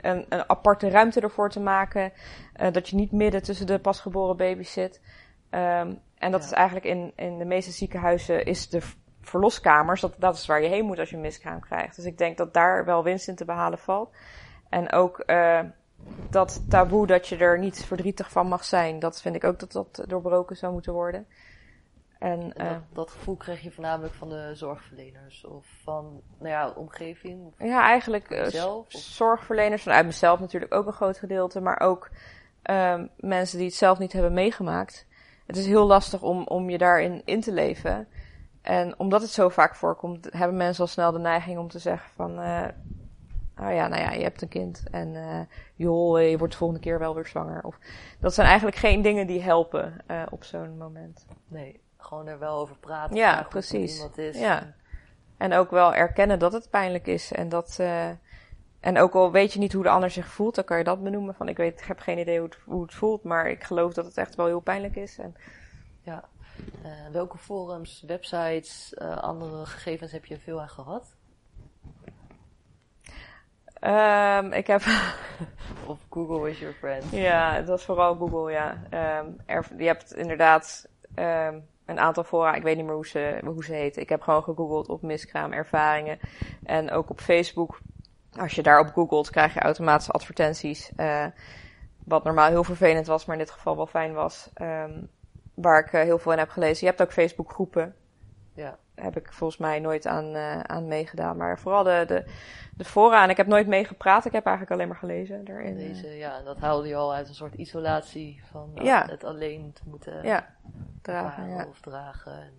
een, 0.02 0.26
een 0.30 0.50
aparte 0.50 0.90
ruimte 0.90 1.22
ervoor 1.22 1.50
te 1.50 1.60
maken. 1.60 2.12
eh, 2.54 2.72
dat 2.72 2.90
je 2.90 2.96
niet 2.96 3.12
midden 3.12 3.44
tussen 3.44 3.68
de 3.68 3.80
pasgeboren 3.80 4.38
baby's 4.38 4.72
zit. 4.72 5.02
Ehm, 5.50 5.94
en 6.18 6.32
dat 6.32 6.42
Ja. 6.42 6.46
is 6.48 6.52
eigenlijk 6.52 6.86
in, 6.86 7.12
in 7.16 7.38
de 7.38 7.46
meeste 7.46 7.72
ziekenhuizen 7.72 8.46
is 8.46 8.70
de 8.70 8.82
verloskamers. 9.22 10.02
Dat, 10.02 10.14
dat 10.18 10.36
is 10.36 10.46
waar 10.46 10.62
je 10.62 10.68
heen 10.70 10.86
moet 10.86 11.00
als 11.00 11.10
je 11.10 11.16
een 11.16 11.22
miskraam 11.22 11.60
krijgt. 11.60 11.96
Dus 11.96 12.06
ik 12.06 12.18
denk 12.18 12.38
dat 12.38 12.54
daar 12.54 12.86
wel 12.86 13.04
winst 13.04 13.28
in 13.28 13.36
te 13.36 13.46
behalen 13.46 13.80
valt. 13.80 14.16
En 14.70 14.92
ook 14.92 15.20
eh, 15.20 15.60
dat 16.30 16.70
taboe 16.70 17.08
dat 17.08 17.28
je 17.28 17.38
er 17.38 17.60
niet 17.60 17.86
verdrietig 17.86 18.32
van 18.32 18.48
mag 18.48 18.64
zijn. 18.66 19.00
Dat 19.00 19.22
vind 19.22 19.36
ik 19.36 19.44
ook 19.44 19.60
dat 19.60 19.72
dat 19.72 20.04
doorbroken 20.08 20.56
zou 20.56 20.74
moeten 20.74 20.94
worden. 20.94 21.28
En, 22.20 22.40
En 22.42 22.54
eh, 22.54 22.70
dat, 22.74 22.82
dat 22.94 23.12
gevoel 23.12 23.36
krijg 23.36 23.62
je 23.62 23.72
voornamelijk 23.72 24.14
van 24.14 24.30
de 24.30 24.52
zorgverleners 24.54 25.46
of 25.46 25.66
van 25.84 26.22
nou 26.38 26.50
ja, 26.50 26.70
omgeving. 26.70 27.54
Ja, 27.58 27.84
eigenlijk 27.84 28.30
eh, 28.30 28.46
Zelf, 28.46 28.86
of- 28.86 29.02
zorgverleners, 29.02 29.84
vanuit 29.84 30.06
mezelf 30.06 30.40
natuurlijk 30.40 30.74
ook 30.74 30.86
een 30.88 30.94
groot 30.94 31.18
gedeelte, 31.18 31.62
maar 31.62 31.80
ook 31.80 32.10
ehm, 32.62 33.08
mensen 33.18 33.58
die 33.58 33.68
het 33.68 33.76
zelf 33.76 34.00
niet 34.00 34.14
hebben 34.14 34.34
meegemaakt. 34.34 35.08
Het 35.50 35.58
is 35.58 35.66
heel 35.66 35.88
lastig 35.88 36.22
om, 36.22 36.44
om 36.48 36.70
je 36.70 36.78
daarin 36.78 37.22
in 37.26 37.42
te 37.42 37.52
leven. 37.52 38.08
En 38.62 39.00
omdat 39.00 39.22
het 39.22 39.30
zo 39.32 39.50
vaak 39.50 39.76
voorkomt, 39.76 40.28
hebben 40.32 40.58
mensen 40.58 40.82
al 40.84 40.88
snel 40.90 41.12
de 41.12 41.20
neiging 41.20 41.58
om 41.58 41.68
te 41.70 41.80
zeggen 41.80 42.10
van, 42.16 42.40
eh 42.40 42.68
oh 43.62 43.74
ja, 43.74 43.88
nou 43.88 44.02
ja, 44.02 44.12
je 44.12 44.24
hebt 44.24 44.42
een 44.42 44.48
kind 44.48 44.84
en 44.92 45.16
eh 45.16 45.40
joh, 45.76 46.22
je 46.22 46.38
wordt 46.38 46.54
de 46.54 46.60
volgende 46.60 46.84
keer 46.84 47.00
wel 47.00 47.16
weer 47.16 47.28
zwanger. 47.28 47.64
Of, 47.64 47.78
dat 48.20 48.34
zijn 48.34 48.48
eigenlijk 48.48 48.78
geen 48.78 49.02
dingen 49.02 49.28
die 49.28 49.42
helpen 49.42 49.94
eh, 50.08 50.22
op 50.30 50.44
zo'n 50.44 50.78
moment. 50.78 51.26
nee, 51.48 51.80
gewoon 51.98 52.28
er 52.28 52.40
wel 52.40 52.58
over 52.58 52.76
praten. 52.78 53.16
Ja, 53.16 53.46
precies. 53.50 53.96
Iemand 53.96 54.18
is. 54.18 54.40
Ja. 54.40 54.74
En- 55.38 55.54
ook 55.54 55.72
wel 55.72 55.94
erkennen 55.94 56.40
dat 56.40 56.54
het 56.54 56.70
pijnlijk 56.70 57.08
is. 57.08 57.32
En, 57.32 57.50
dat, 57.50 57.78
eh, 57.80 58.10
en 58.80 58.98
ook 58.98 59.14
al 59.14 59.32
weet 59.32 59.54
je 59.54 59.60
niet 59.60 59.74
hoe 59.74 59.84
de 59.84 59.90
ander 59.90 60.10
zich 60.10 60.28
voelt, 60.28 60.56
dan 60.56 60.64
kan 60.64 60.78
je 60.78 60.84
dat 60.84 61.04
benoemen. 61.04 61.36
Van 61.36 61.48
ik, 61.48 61.58
weet, 61.58 61.80
ik 61.80 61.86
heb 61.86 62.00
geen 62.00 62.18
idee 62.18 62.40
hoe 62.40 62.48
het, 62.48 62.58
hoe 62.66 62.82
het 62.82 62.94
voelt, 62.94 63.24
maar 63.24 63.50
ik 63.50 63.64
geloof 63.64 63.94
dat 63.94 64.06
het 64.06 64.18
echt 64.18 64.36
wel 64.36 64.46
heel 64.46 64.60
pijnlijk 64.60 64.96
is. 64.96 65.18
En, 65.18 65.36
ja. 66.02 66.24
Eh, 66.84 66.92
welke 67.12 67.38
forums, 67.38 68.04
websites, 68.08 68.94
eh, 68.94 69.18
andere 69.18 69.66
gegevens 69.66 70.12
heb 70.12 70.26
je 70.26 70.40
veel 70.40 70.62
aan 70.62 70.70
gehad? 70.70 71.16
Ehm, 73.74 74.52
ik 74.52 74.68
heb, 74.68 74.82
Of 75.88 76.00
Google 76.10 76.50
is 76.50 76.60
your 76.60 76.76
friend? 76.76 77.12
ja, 77.12 77.54
het 77.54 77.68
was 77.68 77.86
vooral 77.86 78.16
Google, 78.16 78.52
ja. 78.52 78.84
Ehm, 78.90 79.26
er, 79.46 79.68
je 79.78 79.86
hebt 79.86 80.14
inderdaad 80.14 80.90
ehm, 81.16 81.60
een 81.86 82.00
aantal 82.00 82.24
fora, 82.24 82.54
ik 82.54 82.64
weet 82.64 82.76
niet 82.76 82.86
meer 82.86 82.94
hoe 82.96 83.08
ze, 83.08 83.42
hoe 83.44 83.64
ze 83.64 83.74
heten. 83.74 84.02
Ik 84.02 84.10
heb 84.10 84.22
gewoon 84.22 84.44
gegoogeld 84.44 84.90
op 84.90 85.02
miskraam, 85.02 85.52
ervaringen. 85.52 86.20
En 86.64 86.92
ook 86.92 87.10
op 87.10 87.20
Facebook. 87.20 87.80
Als 88.40 88.54
je 88.54 88.64
daarop 88.64 88.88
googelt, 88.94 89.30
krijg 89.30 89.54
je 89.54 89.60
automatische 89.60 90.12
advertenties. 90.12 90.92
eh, 90.96 91.26
wat 92.06 92.24
normaal 92.24 92.50
heel 92.50 92.64
vervelend 92.64 93.08
was, 93.08 93.26
maar 93.26 93.36
in 93.38 93.42
dit 93.44 93.52
geval 93.52 93.76
wel 93.76 93.88
fijn 93.88 94.14
was. 94.14 94.50
ehm, 94.54 95.02
waar 95.54 95.80
ik 95.80 95.94
eh, 95.94 96.02
heel 96.02 96.18
veel 96.20 96.32
in 96.32 96.38
heb 96.38 96.50
gelezen. 96.50 96.80
Je 96.80 96.86
hebt 96.86 97.02
ook 97.02 97.12
Facebook 97.14 97.52
groepen. 97.52 97.96
Ja. 98.54 98.78
Daar 98.96 99.06
heb 99.06 99.18
ik 99.18 99.34
volgens 99.34 99.60
mij 99.60 99.80
nooit 99.80 100.08
aan, 100.08 100.36
eh, 100.36 100.60
aan 100.60 100.88
meegedaan. 100.88 101.38
Maar 101.38 101.60
vooral 101.60 101.84
de, 101.84 102.04
de, 102.08 102.24
de 102.78 102.84
fora. 102.86 103.24
En 103.24 103.30
ik 103.30 103.38
heb 103.38 103.48
nooit 103.48 103.68
meegepraat. 103.68 104.26
Ik 104.26 104.32
heb 104.32 104.46
eigenlijk 104.46 104.76
alleen 104.76 104.88
maar 104.88 104.98
gelezen 104.98 105.46
daarin. 105.46 105.76
Deze, 105.76 106.08
ja, 106.08 106.38
en 106.38 106.44
dat 106.46 106.58
haalde 106.60 106.88
je 106.88 106.96
al 106.96 107.14
uit 107.14 107.28
een 107.28 107.36
soort 107.36 107.54
isolatie 107.54 108.42
van 108.52 108.72
Ja. 108.74 109.06
het 109.10 109.24
alleen 109.24 109.74
te 109.74 109.82
moeten 109.86 110.24
ja, 110.24 110.48
dragen. 111.02 111.50
Ja. 111.50 111.66
of 111.70 111.80
dragen. 111.80 112.34
En, 112.42 112.54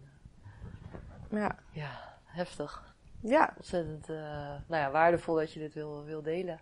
Ja. 1.39 1.57
ja, 1.71 1.91
heftig. 2.25 2.90
Ja. 3.21 3.53
Ontzettend 3.57 4.09
eh, 4.09 4.17
nou 4.67 4.83
ja, 4.83 4.91
waardevol 4.91 5.35
dat 5.35 5.53
je 5.53 5.61
dit 5.61 5.75
wil, 5.75 6.05
wil 6.05 6.23
delen. 6.23 6.61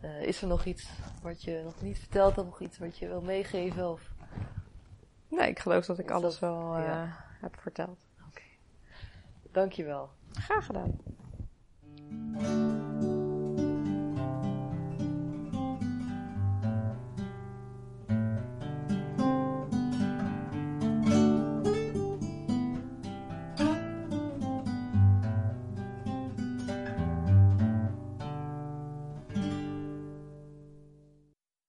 Eh, 0.00 0.22
is 0.22 0.42
er 0.42 0.48
nog 0.48 0.64
iets 0.64 0.90
wat 1.22 1.42
je 1.42 1.60
nog 1.64 1.82
niet 1.82 1.98
verteld 1.98 2.36
hebt? 2.36 2.48
Nog 2.48 2.60
iets 2.60 2.78
wat 2.78 2.98
je 2.98 3.06
wil 3.08 3.20
meegeven? 3.20 3.90
Of... 3.90 4.10
Nee, 5.28 5.48
ik 5.48 5.58
geloof 5.58 5.86
dat 5.86 5.98
ik 5.98 6.10
alles 6.10 6.38
dat- 6.38 6.50
wel 6.50 6.76
eh, 6.76 6.84
ja. 6.84 7.24
heb 7.40 7.56
verteld. 7.60 8.04
Dankjewel. 9.52 10.10
Graag 10.32 10.66
gedaan. 10.66 10.98